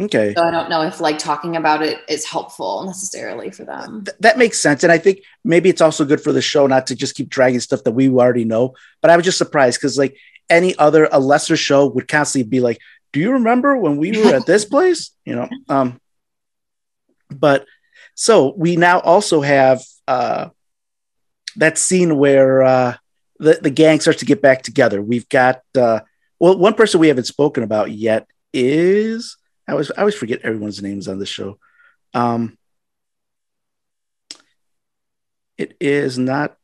Okay. 0.00 0.34
So 0.34 0.42
I 0.42 0.50
don't 0.50 0.70
know 0.70 0.82
if 0.82 1.00
like 1.00 1.18
talking 1.18 1.56
about 1.56 1.82
it 1.82 1.98
is 2.08 2.24
helpful 2.24 2.84
necessarily 2.86 3.50
for 3.50 3.64
them. 3.64 4.04
Th- 4.04 4.16
that 4.20 4.38
makes 4.38 4.58
sense. 4.58 4.82
And 4.82 4.92
I 4.92 4.98
think 4.98 5.22
maybe 5.44 5.68
it's 5.68 5.82
also 5.82 6.04
good 6.04 6.20
for 6.20 6.32
the 6.32 6.40
show 6.40 6.66
not 6.66 6.86
to 6.86 6.94
just 6.94 7.14
keep 7.14 7.28
dragging 7.28 7.60
stuff 7.60 7.84
that 7.84 7.92
we 7.92 8.08
already 8.08 8.44
know. 8.44 8.74
But 9.02 9.10
I 9.10 9.16
was 9.16 9.24
just 9.24 9.38
surprised 9.38 9.78
because 9.78 9.98
like 9.98 10.16
any 10.48 10.76
other 10.76 11.08
a 11.12 11.20
lesser 11.20 11.56
show 11.56 11.86
would 11.88 12.08
constantly 12.08 12.48
be 12.48 12.60
like, 12.60 12.78
Do 13.12 13.20
you 13.20 13.32
remember 13.32 13.76
when 13.76 13.98
we 13.98 14.12
were 14.12 14.34
at 14.34 14.46
this 14.46 14.64
place? 14.74 15.10
You 15.24 15.34
know? 15.34 15.48
Um 15.68 16.00
but 17.30 17.66
so 18.14 18.54
we 18.56 18.76
now 18.76 19.00
also 19.00 19.40
have 19.40 19.82
uh, 20.06 20.48
that 21.56 21.78
scene 21.78 22.16
where 22.16 22.62
uh, 22.62 22.96
the, 23.38 23.58
the 23.62 23.70
gang 23.70 24.00
starts 24.00 24.20
to 24.20 24.26
get 24.26 24.42
back 24.42 24.62
together. 24.62 25.00
We've 25.00 25.28
got, 25.28 25.62
uh, 25.76 26.00
well, 26.38 26.58
one 26.58 26.74
person 26.74 27.00
we 27.00 27.08
haven't 27.08 27.24
spoken 27.24 27.62
about 27.62 27.90
yet 27.90 28.26
is, 28.52 29.36
I 29.66 29.72
always, 29.72 29.90
I 29.90 30.00
always 30.00 30.14
forget 30.14 30.40
everyone's 30.42 30.82
names 30.82 31.08
on 31.08 31.18
this 31.18 31.28
show. 31.28 31.58
Um, 32.12 32.58
it 35.56 35.76
is 35.80 36.18
not 36.18 36.56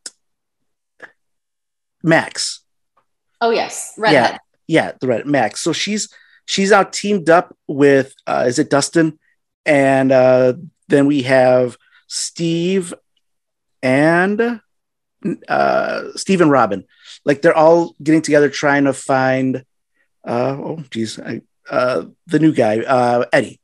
Max. 2.03 2.61
Oh 3.41 3.51
yes, 3.51 3.95
redhead. 3.99 4.39
Yeah, 4.69 4.85
yeah, 4.87 4.93
the 5.01 5.07
red 5.07 5.27
Max. 5.27 5.61
So 5.61 5.73
she's 5.73 6.09
she's 6.47 6.73
out 6.73 6.93
teamed 6.93 7.29
up 7.29 7.55
with 7.67 8.15
uh, 8.27 8.45
is 8.47 8.59
it 8.59 8.71
Dustin 8.71 9.19
and 9.67 10.13
uh, 10.13 10.55
then 10.89 11.07
we 11.07 11.23
have 11.23 11.77
Steve 12.07 12.95
and 13.83 14.61
uh, 15.49 16.03
Steve 16.15 16.41
and 16.41 16.51
Robin. 16.51 16.85
Like 17.25 17.43
they're 17.43 17.57
all 17.57 17.95
getting 18.03 18.23
together 18.23 18.49
trying 18.49 18.85
to 18.85 18.93
find. 18.93 19.65
Uh, 20.25 20.57
oh, 20.59 20.85
geez, 20.91 21.21
I, 21.21 21.43
uh, 21.71 22.07
the 22.27 22.39
new 22.39 22.53
guy, 22.53 22.81
uh, 22.81 23.27
Eddie. 23.33 23.61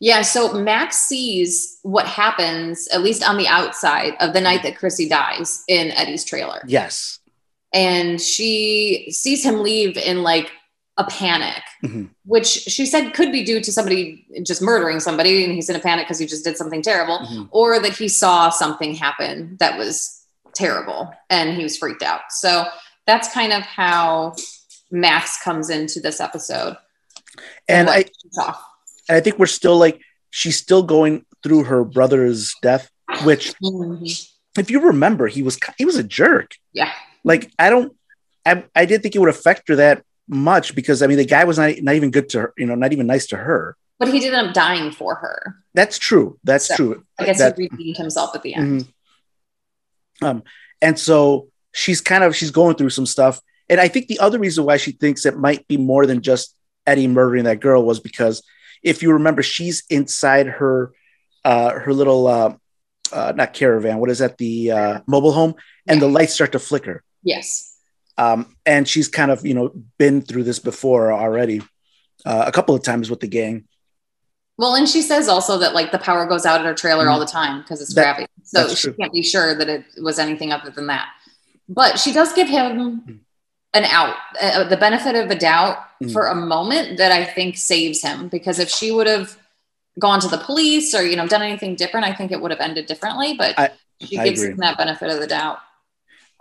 Yeah, 0.00 0.22
so 0.22 0.52
Max 0.54 0.96
sees 0.98 1.78
what 1.82 2.06
happens, 2.06 2.88
at 2.88 3.02
least 3.02 3.26
on 3.26 3.36
the 3.36 3.46
outside, 3.46 4.14
of 4.20 4.32
the 4.32 4.40
night 4.40 4.62
that 4.64 4.76
Chrissy 4.76 5.08
dies 5.08 5.62
in 5.68 5.92
Eddie's 5.92 6.24
trailer. 6.24 6.62
Yes. 6.66 7.20
And 7.72 8.20
she 8.20 9.08
sees 9.10 9.44
him 9.44 9.62
leave 9.62 9.96
in 9.96 10.22
like 10.22 10.50
a 10.96 11.04
panic, 11.04 11.62
mm-hmm. 11.82 12.04
which 12.24 12.46
she 12.46 12.86
said 12.86 13.14
could 13.14 13.32
be 13.32 13.42
due 13.44 13.60
to 13.60 13.72
somebody 13.72 14.26
just 14.42 14.62
murdering 14.62 15.00
somebody 15.00 15.44
and 15.44 15.52
he's 15.52 15.68
in 15.68 15.76
a 15.76 15.80
panic 15.80 16.06
because 16.06 16.18
he 16.18 16.26
just 16.26 16.44
did 16.44 16.56
something 16.56 16.82
terrible, 16.82 17.18
mm-hmm. 17.18 17.44
or 17.50 17.80
that 17.80 17.96
he 17.96 18.08
saw 18.08 18.48
something 18.48 18.94
happen 18.94 19.56
that 19.58 19.76
was 19.76 20.24
terrible 20.54 21.12
and 21.30 21.56
he 21.56 21.62
was 21.62 21.76
freaked 21.76 22.02
out. 22.02 22.20
So 22.30 22.64
that's 23.06 23.32
kind 23.34 23.52
of 23.52 23.62
how 23.62 24.34
Max 24.90 25.42
comes 25.42 25.68
into 25.68 26.00
this 26.00 26.20
episode. 26.20 26.76
And, 27.68 27.88
and 27.88 27.90
I, 27.90 28.04
and 29.08 29.16
I 29.16 29.20
think 29.20 29.38
we're 29.38 29.46
still 29.46 29.76
like, 29.76 30.00
she's 30.30 30.56
still 30.56 30.84
going 30.84 31.26
through 31.42 31.64
her 31.64 31.84
brother's 31.84 32.54
death, 32.62 32.88
which, 33.24 33.52
mm-hmm. 33.60 34.04
if 34.60 34.70
you 34.70 34.80
remember, 34.80 35.26
he 35.26 35.42
was 35.42 35.58
he 35.76 35.84
was 35.84 35.96
a 35.96 36.04
jerk. 36.04 36.54
Yeah. 36.72 36.92
Like 37.24 37.50
I 37.58 37.70
don't, 37.70 37.96
I 38.46 38.64
I 38.74 38.86
didn't 38.86 39.02
think 39.02 39.16
it 39.16 39.18
would 39.18 39.28
affect 39.28 39.68
her 39.68 39.76
that 39.76 40.04
much 40.28 40.74
because 40.74 41.02
I 41.02 41.06
mean 41.06 41.18
the 41.18 41.24
guy 41.24 41.44
was 41.44 41.58
not, 41.58 41.74
not 41.80 41.94
even 41.94 42.10
good 42.10 42.28
to 42.30 42.40
her, 42.40 42.54
you 42.56 42.66
know, 42.66 42.74
not 42.74 42.92
even 42.92 43.06
nice 43.06 43.26
to 43.26 43.36
her. 43.36 43.76
But 43.98 44.08
he 44.08 44.20
did 44.20 44.34
end 44.34 44.48
up 44.48 44.54
dying 44.54 44.90
for 44.90 45.14
her. 45.14 45.56
That's 45.72 45.98
true. 45.98 46.38
That's 46.42 46.66
so, 46.66 46.76
true. 46.76 47.04
I 47.18 47.26
guess 47.26 47.38
that, 47.38 47.56
he 47.56 47.68
redeemed 47.70 47.96
himself 47.96 48.34
at 48.34 48.42
the 48.42 48.54
end. 48.54 48.80
Mm-hmm. 48.82 50.26
Um, 50.26 50.42
and 50.82 50.98
so 50.98 51.48
she's 51.72 52.00
kind 52.00 52.24
of 52.24 52.34
she's 52.34 52.50
going 52.50 52.76
through 52.76 52.90
some 52.90 53.06
stuff. 53.06 53.40
And 53.68 53.80
I 53.80 53.88
think 53.88 54.08
the 54.08 54.18
other 54.18 54.38
reason 54.38 54.64
why 54.64 54.76
she 54.76 54.92
thinks 54.92 55.24
it 55.24 55.38
might 55.38 55.66
be 55.68 55.76
more 55.76 56.06
than 56.06 56.22
just 56.22 56.56
Eddie 56.86 57.06
murdering 57.06 57.44
that 57.44 57.60
girl 57.60 57.84
was 57.84 58.00
because 58.00 58.42
if 58.82 59.02
you 59.02 59.12
remember, 59.12 59.42
she's 59.42 59.84
inside 59.88 60.46
her 60.46 60.92
uh, 61.44 61.78
her 61.78 61.92
little 61.92 62.26
uh, 62.26 62.54
uh, 63.12 63.32
not 63.34 63.54
caravan. 63.54 63.98
What 63.98 64.10
is 64.10 64.18
that? 64.18 64.38
The 64.38 64.72
uh, 64.72 65.00
mobile 65.06 65.32
home, 65.32 65.54
and 65.86 66.00
yeah. 66.00 66.06
the 66.06 66.12
lights 66.12 66.34
start 66.34 66.52
to 66.52 66.58
flicker. 66.58 67.02
Yes. 67.22 67.73
Um, 68.16 68.54
and 68.64 68.86
she's 68.86 69.08
kind 69.08 69.30
of, 69.30 69.44
you 69.44 69.54
know, 69.54 69.72
been 69.98 70.22
through 70.22 70.44
this 70.44 70.58
before 70.58 71.12
already 71.12 71.62
uh, 72.24 72.44
a 72.46 72.52
couple 72.52 72.74
of 72.74 72.82
times 72.82 73.10
with 73.10 73.20
the 73.20 73.26
gang. 73.26 73.64
Well, 74.56 74.74
and 74.76 74.88
she 74.88 75.02
says 75.02 75.28
also 75.28 75.58
that 75.58 75.74
like 75.74 75.90
the 75.90 75.98
power 75.98 76.26
goes 76.26 76.46
out 76.46 76.60
at 76.60 76.66
her 76.66 76.74
trailer 76.74 77.04
mm-hmm. 77.04 77.12
all 77.12 77.20
the 77.20 77.26
time 77.26 77.62
because 77.62 77.80
it's 77.80 77.94
that, 77.94 78.16
crappy. 78.16 78.30
So 78.44 78.68
she 78.68 78.88
true. 78.88 78.94
can't 78.94 79.12
be 79.12 79.22
sure 79.22 79.54
that 79.54 79.68
it 79.68 79.84
was 80.00 80.18
anything 80.18 80.52
other 80.52 80.70
than 80.70 80.86
that. 80.86 81.08
But 81.68 81.98
she 81.98 82.12
does 82.12 82.32
give 82.32 82.48
him 82.48 83.00
mm. 83.00 83.18
an 83.72 83.84
out, 83.84 84.14
uh, 84.40 84.64
the 84.64 84.76
benefit 84.76 85.16
of 85.16 85.30
a 85.30 85.34
doubt 85.34 85.78
mm-hmm. 86.00 86.12
for 86.12 86.26
a 86.26 86.34
moment 86.34 86.98
that 86.98 87.10
I 87.10 87.24
think 87.24 87.56
saves 87.56 88.02
him 88.02 88.28
because 88.28 88.58
if 88.58 88.68
she 88.68 88.92
would 88.92 89.08
have 89.08 89.36
gone 89.98 90.20
to 90.20 90.28
the 90.28 90.38
police 90.38 90.94
or, 90.94 91.02
you 91.02 91.16
know, 91.16 91.26
done 91.26 91.42
anything 91.42 91.74
different, 91.74 92.06
I 92.06 92.12
think 92.14 92.30
it 92.30 92.40
would 92.40 92.50
have 92.50 92.60
ended 92.60 92.86
differently. 92.86 93.34
But 93.36 93.58
I, 93.58 93.70
she 94.00 94.16
gives 94.16 94.42
him 94.42 94.58
that 94.58 94.78
benefit 94.78 95.10
of 95.10 95.20
the 95.20 95.26
doubt. 95.26 95.58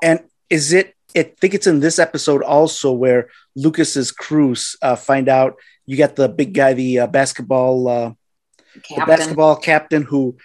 And 0.04 0.20
is 0.50 0.74
it 0.74 0.96
I 1.16 1.24
think 1.24 1.54
it's 1.54 1.68
in 1.68 1.80
this 1.80 2.00
episode 2.00 2.42
also 2.42 2.92
where 2.92 3.30
Lucas's 3.56 4.12
crews 4.12 4.76
uh, 4.82 4.96
find 4.96 5.30
out 5.30 5.60
you 5.86 5.98
got 5.98 6.16
the 6.16 6.30
big 6.30 6.54
guy, 6.54 6.74
the 6.74 7.00
uh, 7.00 7.08
basketball, 7.08 7.88
uh, 7.88 8.14
captain. 8.74 9.00
the 9.00 9.06
basketball 9.06 9.56
captain 9.56 10.04
who 10.04 10.38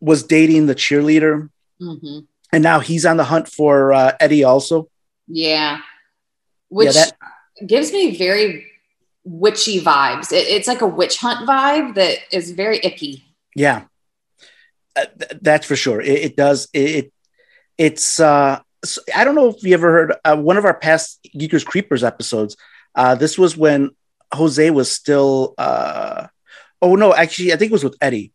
was 0.00 0.24
dating 0.24 0.66
the 0.66 0.74
cheerleader, 0.74 1.48
mm-hmm. 1.80 2.20
and 2.52 2.62
now 2.62 2.80
he's 2.80 3.06
on 3.06 3.16
the 3.16 3.24
hunt 3.24 3.48
for 3.48 3.92
uh, 3.92 4.12
Eddie 4.20 4.44
also. 4.44 4.88
Yeah, 5.26 5.80
which 6.68 6.94
yeah, 6.94 7.06
that, 7.06 7.66
gives 7.66 7.92
me 7.92 8.16
very 8.16 8.66
witchy 9.24 9.80
vibes. 9.80 10.32
It, 10.32 10.46
it's 10.48 10.68
like 10.68 10.82
a 10.82 10.86
witch 10.86 11.16
hunt 11.18 11.48
vibe 11.48 11.94
that 11.94 12.18
is 12.30 12.50
very 12.50 12.78
icky. 12.82 13.24
Yeah, 13.56 13.84
uh, 14.96 15.06
th- 15.18 15.40
that's 15.40 15.66
for 15.66 15.76
sure. 15.76 16.00
It, 16.00 16.18
it 16.24 16.36
does. 16.36 16.68
It, 16.74 16.90
it, 16.90 17.12
it's. 17.78 18.20
uh 18.20 18.60
so 18.84 19.00
I 19.14 19.24
don't 19.24 19.34
know 19.34 19.48
if 19.48 19.62
you 19.62 19.74
ever 19.74 19.90
heard 19.90 20.14
uh, 20.24 20.36
one 20.36 20.56
of 20.56 20.64
our 20.64 20.74
past 20.74 21.26
Geekers 21.36 21.64
Creepers 21.64 22.04
episodes. 22.04 22.56
Uh, 22.94 23.14
this 23.14 23.38
was 23.38 23.56
when 23.56 23.90
Jose 24.32 24.70
was 24.70 24.90
still. 24.90 25.54
Uh, 25.58 26.28
oh 26.80 26.94
no, 26.94 27.14
actually, 27.14 27.52
I 27.52 27.56
think 27.56 27.70
it 27.70 27.72
was 27.72 27.84
with 27.84 27.96
Eddie. 28.00 28.32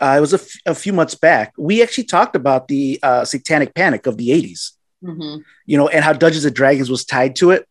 Uh, 0.00 0.14
it 0.16 0.20
was 0.20 0.32
a, 0.32 0.38
f- 0.38 0.60
a 0.66 0.74
few 0.74 0.92
months 0.92 1.14
back. 1.14 1.52
We 1.56 1.82
actually 1.82 2.04
talked 2.04 2.34
about 2.34 2.68
the 2.68 2.98
uh, 3.02 3.24
Satanic 3.24 3.74
Panic 3.74 4.06
of 4.06 4.16
the 4.16 4.30
'80s. 4.30 4.72
Mm-hmm. 5.04 5.42
You 5.66 5.76
know, 5.78 5.88
and 5.88 6.04
how 6.04 6.12
Dungeons 6.12 6.44
and 6.44 6.54
Dragons 6.54 6.90
was 6.90 7.04
tied 7.04 7.36
to 7.36 7.50
it, 7.50 7.66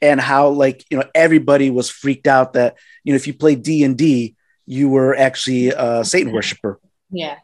and 0.00 0.20
how 0.20 0.48
like 0.48 0.84
you 0.90 0.98
know 0.98 1.04
everybody 1.14 1.70
was 1.70 1.90
freaked 1.90 2.26
out 2.26 2.54
that 2.54 2.76
you 3.04 3.12
know 3.12 3.16
if 3.16 3.26
you 3.26 3.34
played 3.34 3.62
D 3.62 3.84
and 3.84 3.96
D, 3.96 4.36
you 4.66 4.88
were 4.88 5.14
actually 5.14 5.68
a 5.68 6.04
Satan 6.04 6.32
worshiper. 6.32 6.78
Yeah. 7.10 7.36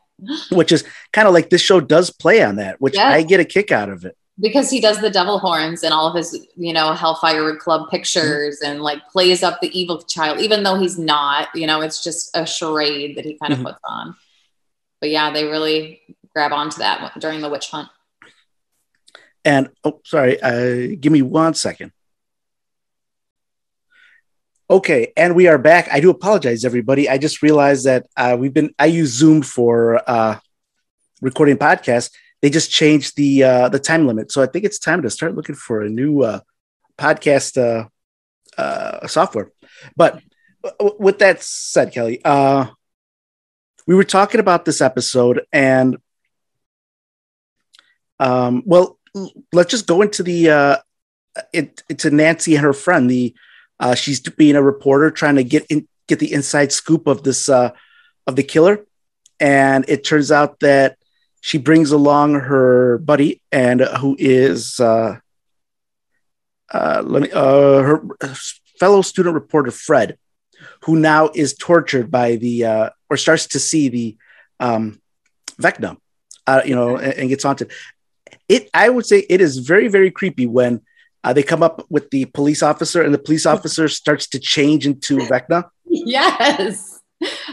Which 0.51 0.73
is 0.73 0.85
kind 1.13 1.29
of 1.29 1.35
like 1.35 1.51
this 1.51 1.61
show 1.61 1.81
does 1.81 2.11
play 2.11 2.43
on 2.43 2.57
that, 2.57 2.81
which 2.81 2.95
yes. 2.95 3.15
I 3.15 3.23
get 3.23 3.41
a 3.41 3.45
kick 3.45 3.71
out 3.71 3.89
of 3.89 4.05
it 4.05 4.17
because 4.41 4.71
he 4.71 4.81
does 4.81 5.01
the 5.01 5.11
devil 5.11 5.39
horns 5.39 5.83
and 5.83 5.93
all 5.93 6.07
of 6.07 6.15
his 6.15 6.47
you 6.57 6.73
know 6.73 6.93
hellfire 6.93 7.57
club 7.57 7.91
pictures 7.91 8.61
mm-hmm. 8.63 8.73
and 8.73 8.83
like 8.83 9.07
plays 9.09 9.43
up 9.43 9.61
the 9.61 9.79
evil 9.79 10.01
child 10.03 10.39
even 10.41 10.63
though 10.63 10.79
he's 10.79 10.99
not 10.99 11.49
you 11.55 11.67
know 11.67 11.81
it's 11.81 12.03
just 12.03 12.37
a 12.37 12.47
charade 12.47 13.17
that 13.17 13.25
he 13.25 13.37
kind 13.39 13.53
of 13.53 13.59
mm-hmm. 13.59 13.69
puts 13.69 13.81
on 13.85 14.15
but 15.01 15.11
yeah 15.11 15.31
they 15.31 15.45
really 15.45 16.01
grab 16.35 16.53
onto 16.53 16.79
that 16.79 17.13
during 17.19 17.41
the 17.41 17.49
witch 17.49 17.71
hunt 17.71 17.89
and 19.45 19.71
oh 19.85 20.01
sorry 20.05 20.41
uh, 20.41 20.97
give 21.01 21.13
me 21.13 21.23
one 21.23 21.55
second 21.55 21.93
okay 24.71 25.13
and 25.17 25.35
we 25.35 25.47
are 25.47 25.59
back 25.59 25.89
i 25.91 26.01
do 26.01 26.11
apologize 26.11 26.65
everybody 26.65 27.09
i 27.09 27.19
just 27.19 27.43
realized 27.43 27.87
that 27.87 28.07
uh, 28.17 28.37
we've 28.39 28.55
been 28.55 28.75
i 28.79 28.87
use 28.87 29.11
zoom 29.11 29.43
for 29.43 30.03
uh, 30.07 30.39
recording 31.23 31.57
podcasts 31.57 32.11
they 32.41 32.51
just 32.51 32.71
changed 32.71 33.17
the 33.17 33.43
uh, 33.43 33.69
the 33.69 33.79
time 33.79 34.07
limit. 34.07 34.31
So 34.31 34.43
I 34.43 34.47
think 34.47 34.65
it's 34.65 34.79
time 34.79 35.03
to 35.03 35.11
start 35.11 35.35
looking 35.35 35.55
for 35.55 35.83
a 35.83 35.89
new 35.89 36.23
uh, 36.23 36.41
podcast 36.97 37.59
uh, 37.59 37.89
uh, 38.61 39.07
software. 39.07 39.51
But 39.97 40.21
with 40.99 41.19
that 41.19 41.43
said, 41.43 41.93
Kelly, 41.93 42.21
uh, 42.25 42.67
we 43.87 43.95
were 43.95 44.05
talking 44.05 44.41
about 44.41 44.65
this 44.65 44.81
episode, 44.81 45.47
and 45.53 45.97
um, 48.21 48.63
well, 48.67 48.99
let's 49.53 49.71
just 49.71 49.87
go 49.87 50.03
into 50.03 50.23
the 50.23 50.51
uh, 50.51 50.77
it, 51.53 51.83
into 51.89 52.11
Nancy 52.11 52.55
and 52.55 52.65
her 52.65 52.73
friend. 52.73 53.11
The 53.11 53.35
uh, 53.81 53.95
she's 53.95 54.21
being 54.21 54.57
a 54.57 54.63
reporter 54.63 55.11
trying 55.11 55.37
to 55.37 55.45
get 55.45 55.67
in, 55.67 55.87
get 56.07 56.19
the 56.19 56.33
inside 56.33 56.73
scoop 56.73 57.07
of 57.07 57.23
this 57.23 57.49
uh, 57.49 57.71
of 58.27 58.37
the 58.37 58.43
killer, 58.43 58.85
and 59.41 59.85
it 59.89 60.05
turns 60.05 60.31
out 60.33 60.61
that 60.61 60.99
she 61.41 61.59
brings 61.59 61.93
along 61.93 62.35
her 62.35 62.99
buddy 62.99 63.41
and 63.53 63.81
uh, 63.81 63.99
who 63.99 64.17
is 64.19 64.81
uh, 64.81 65.19
uh, 66.73 67.03
let 67.05 67.23
me 67.23 67.31
uh, 67.33 67.83
her 67.83 68.03
fellow 68.79 69.03
student 69.03 69.35
reporter 69.35 69.71
Fred, 69.71 70.19
who 70.83 70.97
now 70.97 71.31
is 71.35 71.55
tortured 71.55 72.11
by 72.11 72.37
the 72.37 72.65
uh, 72.65 72.91
or 73.09 73.17
starts 73.17 73.47
to 73.49 73.59
see 73.59 73.89
the 73.89 74.17
um, 74.61 75.01
Vecna, 75.61 75.97
uh, 76.47 76.63
you 76.65 76.75
know, 76.75 76.97
and, 76.97 77.15
and, 77.15 77.29
gets 77.29 77.45
haunted. 77.45 77.73
It 78.49 78.69
I 78.75 78.89
would 78.89 79.07
say 79.07 79.25
it 79.29 79.41
is 79.41 79.59
very 79.59 79.89
very 79.89 80.11
creepy 80.11 80.47
when 80.47 80.83
uh, 81.25 81.33
they 81.33 81.43
come 81.43 81.63
up 81.63 81.85
with 81.91 82.11
the 82.11 82.25
police 82.27 82.63
officer 82.63 83.03
and 83.03 83.13
the 83.13 83.19
police 83.19 83.47
officer 83.55 83.89
starts 83.89 84.29
to 84.29 84.39
change 84.39 84.87
into 84.87 85.19
Vecna. 85.19 85.65
Yes 85.87 86.99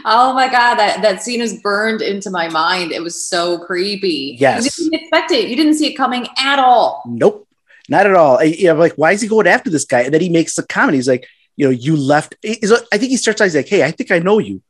oh 0.04 0.32
my 0.32 0.48
god, 0.48 0.76
that 0.76 1.02
that 1.02 1.22
scene 1.22 1.40
is 1.40 1.60
burned 1.60 2.02
into 2.02 2.30
my 2.30 2.48
mind. 2.48 2.92
It 2.92 3.02
was 3.02 3.28
so 3.28 3.58
creepy. 3.58 4.36
Yes, 4.38 4.78
you 4.78 4.90
didn't 4.90 5.02
expect 5.02 5.32
it. 5.32 5.48
You 5.48 5.56
didn't 5.56 5.74
see 5.74 5.88
it 5.88 5.94
coming 5.94 6.26
at 6.38 6.58
all. 6.58 7.02
Nope, 7.06 7.48
not 7.88 8.06
at 8.06 8.14
all. 8.14 8.38
I, 8.38 8.44
you 8.44 8.66
know, 8.66 8.74
like 8.74 8.94
why 8.94 9.12
is 9.12 9.20
he 9.20 9.28
going 9.28 9.46
after 9.46 9.70
this 9.70 9.84
guy? 9.84 10.02
And 10.02 10.14
then 10.14 10.20
he 10.20 10.28
makes 10.28 10.54
the 10.54 10.62
comment. 10.62 10.94
He's 10.94 11.08
like, 11.08 11.26
you 11.56 11.66
know, 11.66 11.70
you 11.70 11.96
left. 11.96 12.36
I 12.44 12.98
think 12.98 13.10
he 13.10 13.16
starts 13.16 13.40
out. 13.40 13.44
He's 13.44 13.56
like, 13.56 13.68
hey, 13.68 13.82
I 13.82 13.90
think 13.90 14.10
I 14.10 14.18
know 14.18 14.38
you. 14.38 14.62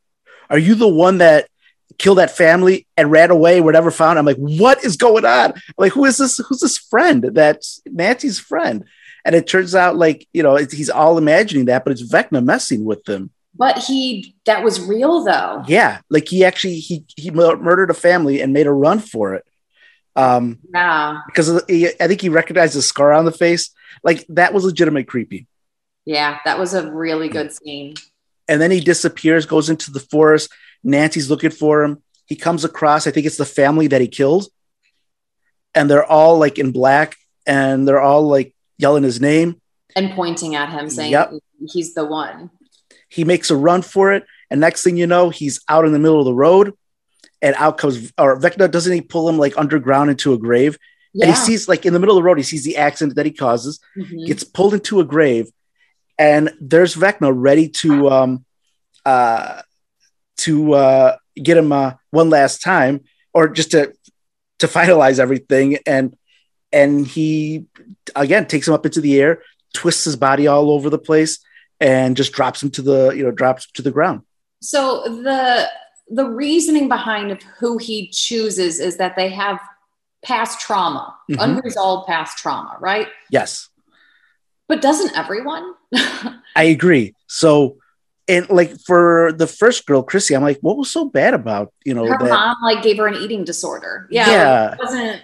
Are 0.48 0.58
you 0.58 0.74
the 0.74 0.88
one 0.88 1.18
that 1.18 1.48
killed 1.98 2.18
that 2.18 2.36
family 2.36 2.86
and 2.96 3.10
ran 3.10 3.30
away? 3.30 3.60
Whatever 3.60 3.90
found. 3.90 4.18
I'm 4.18 4.26
like, 4.26 4.36
what 4.36 4.84
is 4.84 4.96
going 4.96 5.24
on? 5.24 5.52
I'm 5.52 5.62
like, 5.78 5.92
who 5.92 6.04
is 6.04 6.18
this? 6.18 6.38
Who's 6.38 6.60
this 6.60 6.78
friend? 6.78 7.22
That's 7.22 7.80
Nancy's 7.86 8.38
friend. 8.38 8.84
And 9.24 9.34
it 9.34 9.48
turns 9.48 9.74
out, 9.74 9.96
like, 9.96 10.28
you 10.32 10.42
know, 10.42 10.56
he's 10.56 10.90
all 10.90 11.18
imagining 11.18 11.64
that, 11.64 11.84
but 11.84 11.92
it's 11.92 12.08
Vecna 12.08 12.44
messing 12.44 12.84
with 12.84 13.02
them. 13.04 13.30
But 13.58 13.78
he 13.78 14.36
that 14.44 14.62
was 14.62 14.80
real 14.80 15.24
though. 15.24 15.64
Yeah, 15.66 16.00
like 16.10 16.28
he 16.28 16.44
actually 16.44 16.78
he 16.78 17.04
he 17.16 17.30
murdered 17.30 17.90
a 17.90 17.94
family 17.94 18.42
and 18.42 18.52
made 18.52 18.66
a 18.66 18.72
run 18.72 18.98
for 18.98 19.34
it. 19.34 19.44
Um, 20.14 20.60
yeah, 20.74 21.20
because 21.26 21.62
he, 21.66 21.88
I 22.00 22.06
think 22.06 22.20
he 22.20 22.28
recognized 22.28 22.76
the 22.76 22.82
scar 22.82 23.12
on 23.12 23.24
the 23.24 23.32
face. 23.32 23.70
Like 24.04 24.26
that 24.28 24.52
was 24.52 24.64
legitimate 24.64 25.08
creepy. 25.08 25.46
Yeah, 26.04 26.38
that 26.44 26.58
was 26.58 26.74
a 26.74 26.90
really 26.90 27.28
good 27.28 27.52
scene. 27.52 27.94
And 28.48 28.60
then 28.60 28.70
he 28.70 28.80
disappears, 28.80 29.44
goes 29.44 29.70
into 29.70 29.90
the 29.90 30.00
forest. 30.00 30.52
Nancy's 30.86 31.30
looking 31.30 31.50
for 31.50 31.82
him. 31.82 32.02
He 32.26 32.36
comes 32.36 32.64
across, 32.64 33.06
I 33.06 33.10
think 33.10 33.26
it's 33.26 33.36
the 33.36 33.44
family 33.44 33.86
that 33.88 34.00
he 34.00 34.08
killed. 34.08 34.46
And 35.74 35.90
they're 35.90 36.04
all 36.04 36.38
like 36.38 36.58
in 36.58 36.72
black 36.72 37.16
and 37.46 37.86
they're 37.86 38.00
all 38.00 38.26
like 38.26 38.54
yelling 38.78 39.02
his 39.02 39.20
name 39.20 39.60
and 39.94 40.12
pointing 40.12 40.54
at 40.54 40.70
him, 40.70 40.88
saying 40.90 41.12
yep. 41.12 41.32
he's 41.68 41.94
the 41.94 42.04
one. 42.04 42.50
He 43.08 43.24
makes 43.24 43.50
a 43.50 43.56
run 43.56 43.82
for 43.82 44.12
it, 44.12 44.24
and 44.50 44.60
next 44.60 44.82
thing 44.82 44.96
you 44.96 45.06
know, 45.06 45.30
he's 45.30 45.60
out 45.68 45.84
in 45.84 45.92
the 45.92 45.98
middle 45.98 46.18
of 46.18 46.26
the 46.26 46.34
road, 46.34 46.74
and 47.40 47.54
out 47.56 47.78
comes 47.78 48.12
or 48.18 48.38
Vecna. 48.38 48.70
Doesn't 48.70 48.92
he 48.92 49.00
pull 49.00 49.28
him 49.28 49.38
like 49.38 49.56
underground 49.56 50.10
into 50.10 50.34
a 50.34 50.38
grave? 50.38 50.78
Yeah. 51.14 51.26
And 51.26 51.34
he 51.34 51.40
sees 51.40 51.68
like 51.68 51.86
in 51.86 51.94
the 51.94 51.98
middle 51.98 52.16
of 52.16 52.22
the 52.22 52.26
road, 52.26 52.36
he 52.36 52.44
sees 52.44 52.64
the 52.64 52.76
accident 52.76 53.16
that 53.16 53.26
he 53.26 53.32
causes, 53.32 53.80
mm-hmm. 53.96 54.26
gets 54.26 54.44
pulled 54.44 54.74
into 54.74 55.00
a 55.00 55.04
grave, 55.04 55.50
and 56.18 56.52
there's 56.60 56.94
Vecna 56.94 57.32
ready 57.34 57.68
to 57.68 58.10
um 58.10 58.44
uh 59.04 59.62
to 60.46 60.72
uh 60.74 61.16
get 61.42 61.56
him 61.56 61.72
uh 61.72 61.92
one 62.10 62.30
last 62.30 62.62
time 62.62 63.02
or 63.34 63.48
just 63.48 63.72
to 63.72 63.92
to 64.58 64.66
finalize 64.66 65.18
everything. 65.18 65.78
And 65.86 66.16
and 66.72 67.06
he 67.06 67.66
again 68.14 68.46
takes 68.46 68.66
him 68.66 68.74
up 68.74 68.86
into 68.86 69.00
the 69.00 69.20
air 69.20 69.42
twists 69.74 70.04
his 70.04 70.16
body 70.16 70.46
all 70.46 70.70
over 70.70 70.88
the 70.88 70.98
place 70.98 71.38
and 71.80 72.16
just 72.16 72.32
drops 72.32 72.62
him 72.62 72.70
to 72.70 72.82
the 72.82 73.10
you 73.10 73.22
know 73.22 73.30
drops 73.30 73.70
to 73.72 73.82
the 73.82 73.90
ground. 73.90 74.22
So 74.62 75.02
the 75.04 75.68
the 76.08 76.24
reasoning 76.24 76.88
behind 76.88 77.30
of 77.30 77.42
who 77.58 77.78
he 77.78 78.08
chooses 78.08 78.80
is 78.80 78.96
that 78.96 79.16
they 79.16 79.28
have 79.30 79.60
past 80.24 80.60
trauma 80.60 81.14
mm-hmm. 81.30 81.40
unresolved 81.40 82.08
past 82.08 82.38
trauma 82.38 82.76
right? 82.80 83.08
Yes. 83.30 83.68
But 84.68 84.82
doesn't 84.82 85.16
everyone? 85.16 85.74
I 86.56 86.64
agree. 86.64 87.14
So 87.28 87.76
and 88.28 88.48
like 88.50 88.78
for 88.80 89.32
the 89.32 89.46
first 89.46 89.86
girl 89.86 90.02
chrissy 90.02 90.34
i'm 90.34 90.42
like 90.42 90.58
what 90.60 90.76
was 90.76 90.90
so 90.90 91.04
bad 91.04 91.34
about 91.34 91.72
you 91.84 91.94
know 91.94 92.04
her 92.04 92.18
that- 92.18 92.28
mom 92.28 92.56
like 92.62 92.82
gave 92.82 92.96
her 92.98 93.06
an 93.06 93.14
eating 93.14 93.44
disorder 93.44 94.08
yeah, 94.10 94.30
yeah. 94.30 94.68
Like, 94.70 94.82
wasn't 94.82 95.22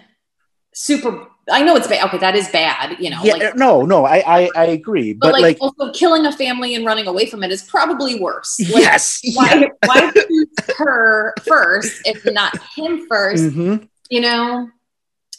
super 0.75 1.29
I 1.51 1.63
know 1.63 1.75
it's 1.75 1.89
bad. 1.89 2.07
Okay, 2.07 2.19
that 2.19 2.37
is 2.37 2.49
bad. 2.51 2.97
You 3.01 3.11
know. 3.11 3.21
Yeah. 3.23 3.35
Like, 3.35 3.57
no, 3.57 3.83
no, 3.83 4.05
I, 4.05 4.23
I, 4.25 4.51
I 4.55 4.65
agree. 4.67 5.13
But, 5.13 5.33
but 5.33 5.33
like, 5.33 5.43
like, 5.43 5.59
also 5.61 5.91
killing 5.93 6.25
a 6.25 6.33
family 6.33 6.75
and 6.77 6.87
running 6.87 7.07
away 7.09 7.27
from 7.27 7.43
it 7.43 7.51
is 7.51 7.63
probably 7.63 8.19
worse. 8.21 8.61
Like, 8.61 8.83
yes. 8.83 9.21
Why? 9.35 9.55
Yeah. 9.55 9.67
Why 9.85 10.13
her 10.79 11.35
first 11.45 12.03
if 12.05 12.25
not 12.33 12.57
him 12.77 13.09
1st 13.09 13.51
mm-hmm. 13.51 13.85
You 14.11 14.21
know, 14.21 14.69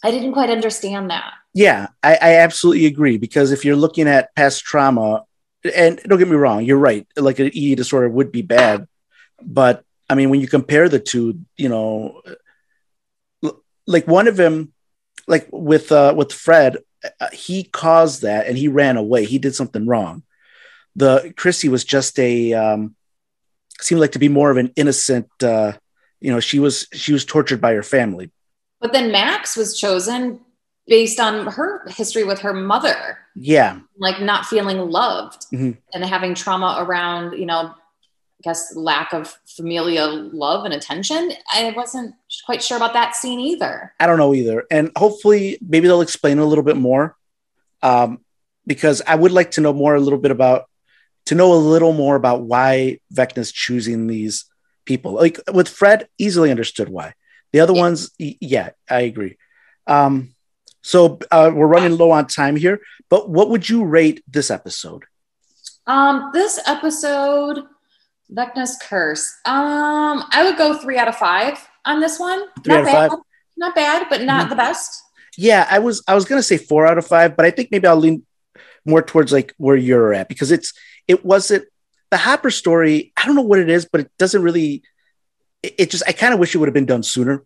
I 0.03 0.11
didn't 0.11 0.33
quite 0.33 0.49
understand 0.49 1.09
that. 1.09 1.31
Yeah, 1.53 1.87
I, 2.01 2.17
I 2.19 2.35
absolutely 2.37 2.87
agree 2.87 3.17
because 3.17 3.51
if 3.51 3.63
you're 3.63 3.75
looking 3.75 4.07
at 4.07 4.35
past 4.35 4.63
trauma, 4.63 5.23
and 5.63 5.99
don't 6.05 6.19
get 6.19 6.27
me 6.27 6.35
wrong, 6.35 6.63
you're 6.63 6.77
right. 6.77 7.07
Like 7.15 7.39
an 7.39 7.47
eating 7.53 7.75
disorder 7.75 8.09
would 8.09 8.31
be 8.31 8.41
bad, 8.41 8.87
but 9.41 9.83
I 10.09 10.15
mean, 10.15 10.29
when 10.29 10.41
you 10.41 10.47
compare 10.47 10.89
the 10.89 10.99
two, 10.99 11.39
you 11.57 11.69
know, 11.69 12.21
like 13.87 14.07
one 14.07 14.27
of 14.27 14.37
them 14.37 14.73
like 15.27 15.47
with 15.51 15.91
uh 15.91 16.13
with 16.15 16.33
Fred, 16.33 16.77
uh, 17.19 17.27
he 17.31 17.63
caused 17.63 18.21
that 18.21 18.47
and 18.47 18.57
he 18.57 18.67
ran 18.67 18.97
away. 18.97 19.25
He 19.25 19.39
did 19.39 19.55
something 19.55 19.85
wrong. 19.85 20.23
The 20.95 21.33
Chrissy 21.35 21.69
was 21.69 21.83
just 21.83 22.19
a 22.19 22.53
um, 22.53 22.95
seemed 23.81 24.01
like 24.01 24.11
to 24.11 24.19
be 24.19 24.29
more 24.29 24.51
of 24.51 24.57
an 24.57 24.71
innocent. 24.75 25.27
Uh, 25.41 25.73
you 26.19 26.31
know, 26.31 26.39
she 26.39 26.59
was 26.59 26.87
she 26.93 27.13
was 27.13 27.25
tortured 27.25 27.61
by 27.61 27.73
her 27.73 27.83
family. 27.83 28.31
But 28.79 28.93
then 28.93 29.11
Max 29.11 29.55
was 29.55 29.77
chosen 29.77 30.41
based 30.87 31.19
on 31.19 31.47
her 31.47 31.87
history 31.89 32.23
with 32.23 32.39
her 32.39 32.53
mother. 32.53 33.19
Yeah, 33.35 33.79
like 33.97 34.21
not 34.21 34.45
feeling 34.45 34.77
loved 34.89 35.45
mm-hmm. 35.51 35.71
and 35.93 36.05
having 36.05 36.35
trauma 36.35 36.77
around 36.79 37.37
you 37.37 37.45
know 37.45 37.73
I 38.43 38.43
guess 38.43 38.75
lack 38.75 39.13
of 39.13 39.37
familial 39.45 40.29
love 40.29 40.65
and 40.65 40.73
attention. 40.73 41.31
I 41.51 41.73
wasn't 41.75 42.15
quite 42.45 42.61
sure 42.61 42.77
about 42.77 42.93
that 42.93 43.15
scene 43.15 43.39
either. 43.39 43.93
I 43.99 44.05
don't 44.05 44.17
know 44.17 44.33
either. 44.33 44.65
And 44.69 44.91
hopefully, 44.95 45.57
maybe 45.65 45.87
they'll 45.87 46.01
explain 46.01 46.39
a 46.39 46.45
little 46.45 46.63
bit 46.63 46.77
more, 46.77 47.15
um, 47.81 48.19
because 48.67 49.01
I 49.07 49.15
would 49.15 49.31
like 49.31 49.51
to 49.51 49.61
know 49.61 49.73
more 49.73 49.95
a 49.95 49.99
little 49.99 50.19
bit 50.19 50.31
about 50.31 50.65
to 51.27 51.35
know 51.35 51.53
a 51.53 51.55
little 51.55 51.93
more 51.93 52.15
about 52.15 52.43
why 52.43 52.99
Vecna's 53.13 53.51
choosing 53.51 54.07
these 54.07 54.45
people. 54.85 55.13
Like 55.13 55.39
with 55.51 55.69
Fred, 55.69 56.07
easily 56.17 56.51
understood 56.51 56.89
why. 56.89 57.13
The 57.51 57.61
other 57.61 57.73
yeah. 57.73 57.81
ones, 57.81 58.11
yeah, 58.17 58.71
I 58.89 59.01
agree. 59.01 59.37
Um, 59.87 60.32
so 60.83 61.17
uh, 61.31 61.49
we're 61.53 61.67
running 61.67 61.97
low 61.97 62.11
on 62.11 62.27
time 62.27 62.55
here, 62.55 62.81
but 63.09 63.29
what 63.29 63.49
would 63.49 63.67
you 63.67 63.85
rate 63.85 64.21
this 64.27 64.51
episode? 64.51 65.05
Um, 65.87 66.29
this 66.33 66.59
episode, 66.67 67.63
Vecna's 68.31 68.77
Curse. 68.81 69.33
Um, 69.45 70.25
I 70.29 70.43
would 70.43 70.57
go 70.57 70.77
three 70.77 70.97
out 70.97 71.07
of 71.07 71.15
five 71.15 71.57
on 71.85 72.01
this 72.01 72.19
one. 72.19 72.43
Three 72.63 72.75
not 72.75 72.85
bad. 72.85 73.11
Five. 73.11 73.19
Not 73.55 73.75
bad, 73.75 74.07
but 74.09 74.21
not 74.21 74.41
mm-hmm. 74.41 74.49
the 74.49 74.55
best. 74.57 75.01
Yeah, 75.37 75.65
I 75.69 75.79
was 75.79 76.03
I 76.07 76.15
was 76.15 76.25
gonna 76.25 76.43
say 76.43 76.57
four 76.57 76.85
out 76.85 76.97
of 76.97 77.07
five, 77.07 77.35
but 77.35 77.45
I 77.45 77.51
think 77.51 77.69
maybe 77.71 77.87
I'll 77.87 77.95
lean 77.95 78.25
more 78.85 79.01
towards 79.01 79.31
like 79.31 79.53
where 79.57 79.75
you're 79.75 80.13
at 80.13 80.27
because 80.27 80.51
it's 80.51 80.73
it 81.07 81.23
wasn't 81.25 81.65
the 82.11 82.17
Hopper 82.17 82.51
story. 82.51 83.13
I 83.15 83.25
don't 83.25 83.35
know 83.35 83.41
what 83.41 83.59
it 83.59 83.69
is, 83.69 83.85
but 83.85 84.01
it 84.01 84.11
doesn't 84.19 84.41
really. 84.41 84.83
It, 85.61 85.75
it 85.79 85.89
just 85.91 86.03
I 86.07 86.11
kind 86.11 86.33
of 86.33 86.39
wish 86.39 86.53
it 86.53 86.57
would 86.57 86.67
have 86.67 86.73
been 86.73 86.85
done 86.85 87.03
sooner. 87.03 87.45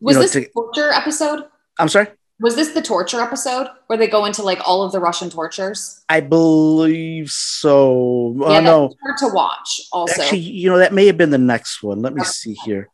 Was 0.00 0.14
you 0.14 0.18
know, 0.18 0.22
this 0.22 0.32
to, 0.32 0.48
torture 0.50 0.90
episode? 0.92 1.44
I'm 1.78 1.88
sorry. 1.88 2.08
Was 2.38 2.54
this 2.54 2.72
the 2.72 2.82
torture 2.82 3.20
episode 3.20 3.68
where 3.86 3.98
they 3.98 4.08
go 4.08 4.26
into 4.26 4.42
like 4.42 4.60
all 4.66 4.82
of 4.82 4.92
the 4.92 5.00
Russian 5.00 5.30
tortures? 5.30 6.04
I 6.08 6.20
believe 6.20 7.30
so. 7.30 8.36
Uh, 8.42 8.50
yeah, 8.50 8.58
uh, 8.58 8.60
no. 8.60 8.94
hard 9.02 9.18
to 9.18 9.28
watch. 9.28 9.80
Also, 9.90 10.20
actually, 10.20 10.40
you 10.40 10.68
know 10.68 10.78
that 10.78 10.92
may 10.92 11.06
have 11.06 11.16
been 11.16 11.30
the 11.30 11.38
next 11.38 11.82
one. 11.82 12.02
Let 12.02 12.14
me 12.14 12.22
see 12.24 12.52
here. 12.52 12.90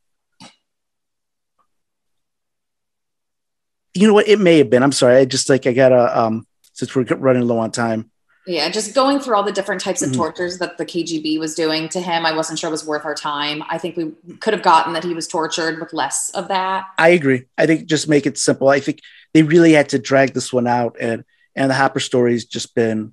You 3.94 4.06
know 4.06 4.14
what? 4.14 4.28
It 4.28 4.38
may 4.38 4.58
have 4.58 4.70
been. 4.70 4.84
I'm 4.84 4.92
sorry. 4.92 5.16
I 5.16 5.24
just 5.24 5.48
like 5.48 5.66
I 5.66 5.72
gotta 5.72 6.20
um 6.20 6.46
since 6.72 6.94
we're 6.94 7.02
running 7.02 7.42
low 7.42 7.58
on 7.58 7.72
time. 7.72 8.11
Yeah, 8.46 8.68
just 8.70 8.94
going 8.94 9.20
through 9.20 9.36
all 9.36 9.44
the 9.44 9.52
different 9.52 9.80
types 9.80 10.02
of 10.02 10.10
mm-hmm. 10.10 10.20
tortures 10.20 10.58
that 10.58 10.76
the 10.76 10.84
KGB 10.84 11.38
was 11.38 11.54
doing 11.54 11.88
to 11.90 12.00
him, 12.00 12.26
I 12.26 12.34
wasn't 12.34 12.58
sure 12.58 12.68
it 12.68 12.72
was 12.72 12.84
worth 12.84 13.04
our 13.04 13.14
time. 13.14 13.62
I 13.68 13.78
think 13.78 13.96
we 13.96 14.12
could 14.40 14.52
have 14.52 14.64
gotten 14.64 14.94
that 14.94 15.04
he 15.04 15.14
was 15.14 15.28
tortured 15.28 15.78
with 15.78 15.92
less 15.92 16.30
of 16.30 16.48
that. 16.48 16.86
I 16.98 17.10
agree. 17.10 17.44
I 17.56 17.66
think 17.66 17.86
just 17.86 18.08
make 18.08 18.26
it 18.26 18.38
simple. 18.38 18.68
I 18.68 18.80
think 18.80 19.00
they 19.32 19.44
really 19.44 19.72
had 19.72 19.90
to 19.90 19.98
drag 19.98 20.34
this 20.34 20.52
one 20.52 20.66
out, 20.66 20.96
and 21.00 21.24
and 21.54 21.70
the 21.70 21.74
Hopper 21.74 22.00
story's 22.00 22.44
just 22.44 22.74
been. 22.74 23.12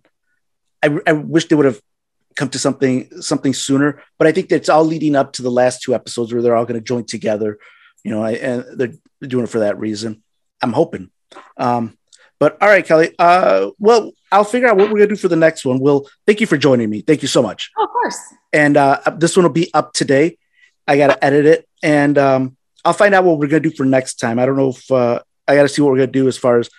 I, 0.81 0.97
I 1.05 1.11
wish 1.11 1.45
they 1.45 1.55
would 1.55 1.65
have 1.65 1.81
come 2.35 2.49
to 2.49 2.59
something 2.59 3.21
something 3.21 3.53
sooner, 3.53 4.01
but 4.17 4.27
I 4.27 4.31
think 4.31 4.49
that's 4.49 4.69
all 4.69 4.83
leading 4.83 5.15
up 5.15 5.33
to 5.33 5.43
the 5.43 5.51
last 5.51 5.83
two 5.83 5.93
episodes 5.93 6.33
where 6.33 6.41
they're 6.41 6.55
all 6.55 6.65
going 6.65 6.79
to 6.79 6.85
join 6.85 7.05
together. 7.05 7.59
You 8.03 8.11
know, 8.11 8.25
and 8.25 8.65
they're 8.79 8.93
doing 9.21 9.43
it 9.43 9.49
for 9.49 9.59
that 9.59 9.77
reason. 9.77 10.23
I'm 10.61 10.73
hoping. 10.73 11.11
Um, 11.57 11.98
but 12.39 12.57
all 12.61 12.69
right, 12.69 12.85
Kelly. 12.85 13.13
Uh, 13.19 13.71
well, 13.79 14.11
I'll 14.31 14.43
figure 14.43 14.67
out 14.67 14.77
what 14.77 14.89
we're 14.89 14.99
gonna 14.99 15.07
do 15.07 15.15
for 15.15 15.27
the 15.27 15.35
next 15.35 15.65
one. 15.65 15.79
Will 15.79 16.09
thank 16.25 16.41
you 16.41 16.47
for 16.47 16.57
joining 16.57 16.89
me. 16.89 17.01
Thank 17.01 17.21
you 17.21 17.27
so 17.27 17.41
much. 17.41 17.71
Oh, 17.77 17.83
of 17.83 17.89
course. 17.89 18.19
And 18.53 18.77
uh, 18.77 19.01
this 19.17 19.35
one 19.35 19.43
will 19.43 19.51
be 19.51 19.71
up 19.73 19.93
today. 19.93 20.37
I 20.87 20.97
gotta 20.97 21.23
edit 21.23 21.45
it, 21.45 21.67
and 21.83 22.17
um, 22.17 22.57
I'll 22.85 22.93
find 22.93 23.13
out 23.13 23.25
what 23.25 23.37
we're 23.37 23.47
gonna 23.47 23.59
do 23.59 23.71
for 23.71 23.85
next 23.85 24.15
time. 24.15 24.39
I 24.39 24.45
don't 24.45 24.57
know 24.57 24.69
if 24.69 24.91
uh, 24.91 25.21
I 25.47 25.55
gotta 25.55 25.69
see 25.69 25.81
what 25.81 25.91
we're 25.91 25.97
gonna 25.97 26.07
do 26.07 26.27
as 26.27 26.37
far 26.37 26.59
as 26.59 26.69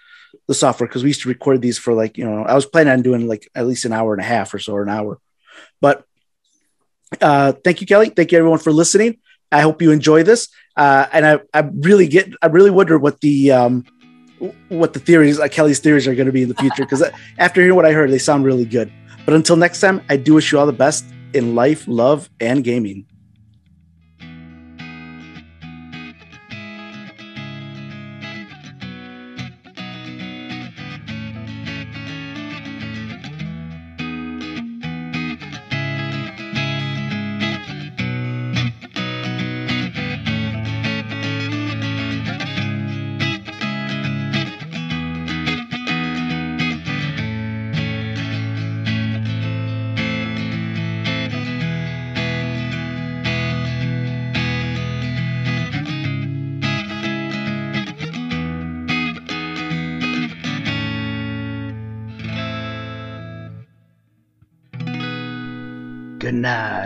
the 0.49 0.55
software 0.55 0.89
because 0.89 1.03
we 1.03 1.11
used 1.11 1.23
to 1.23 1.29
record 1.29 1.61
these 1.61 1.79
for 1.79 1.93
like 1.93 2.17
you 2.17 2.25
know 2.25 2.45
I 2.45 2.55
was 2.55 2.67
planning 2.67 2.93
on 2.93 3.03
doing 3.03 3.29
like 3.29 3.49
at 3.55 3.67
least 3.67 3.85
an 3.85 3.93
hour 3.93 4.13
and 4.15 4.23
a 4.23 4.25
half 4.25 4.55
or 4.55 4.59
so 4.59 4.73
or 4.73 4.83
an 4.83 4.89
hour. 4.89 5.19
But 5.81 6.05
uh, 7.21 7.53
thank 7.65 7.81
you, 7.81 7.87
Kelly. 7.87 8.09
Thank 8.09 8.33
you 8.33 8.39
everyone 8.39 8.59
for 8.59 8.73
listening. 8.73 9.19
I 9.53 9.61
hope 9.61 9.83
you 9.83 9.91
enjoy 9.91 10.23
this. 10.23 10.49
Uh, 10.77 11.07
and 11.13 11.27
I, 11.27 11.41
I 11.53 11.69
really 11.73 12.07
get 12.09 12.33
I 12.41 12.47
really 12.47 12.71
wonder 12.71 12.99
what 12.99 13.21
the 13.21 13.53
um, 13.53 13.85
what 14.69 14.93
the 14.93 15.01
theories, 15.01 15.39
uh, 15.39 15.49
Kelly's 15.49 15.79
theories, 15.79 16.07
are 16.09 16.15
going 16.15 16.27
to 16.27 16.33
be 16.33 16.43
in 16.43 16.49
the 16.49 16.55
future. 16.55 16.85
Because 16.85 17.03
after 17.39 17.61
hearing 17.61 17.77
what 17.77 17.87
I 17.87 17.93
heard, 17.93 18.11
they 18.11 18.19
sound 18.19 18.45
really 18.45 18.65
good. 18.65 18.93
But 19.25 19.35
until 19.35 19.57
next 19.57 19.81
time, 19.81 20.03
I 20.09 20.17
do 20.17 20.35
wish 20.35 20.51
you 20.51 20.59
all 20.59 20.67
the 20.67 20.73
best 20.73 21.05
in 21.35 21.55
life, 21.55 21.87
love, 21.87 22.29
and 22.41 22.65
gaming. 22.65 23.07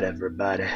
Everybody. 0.02 0.66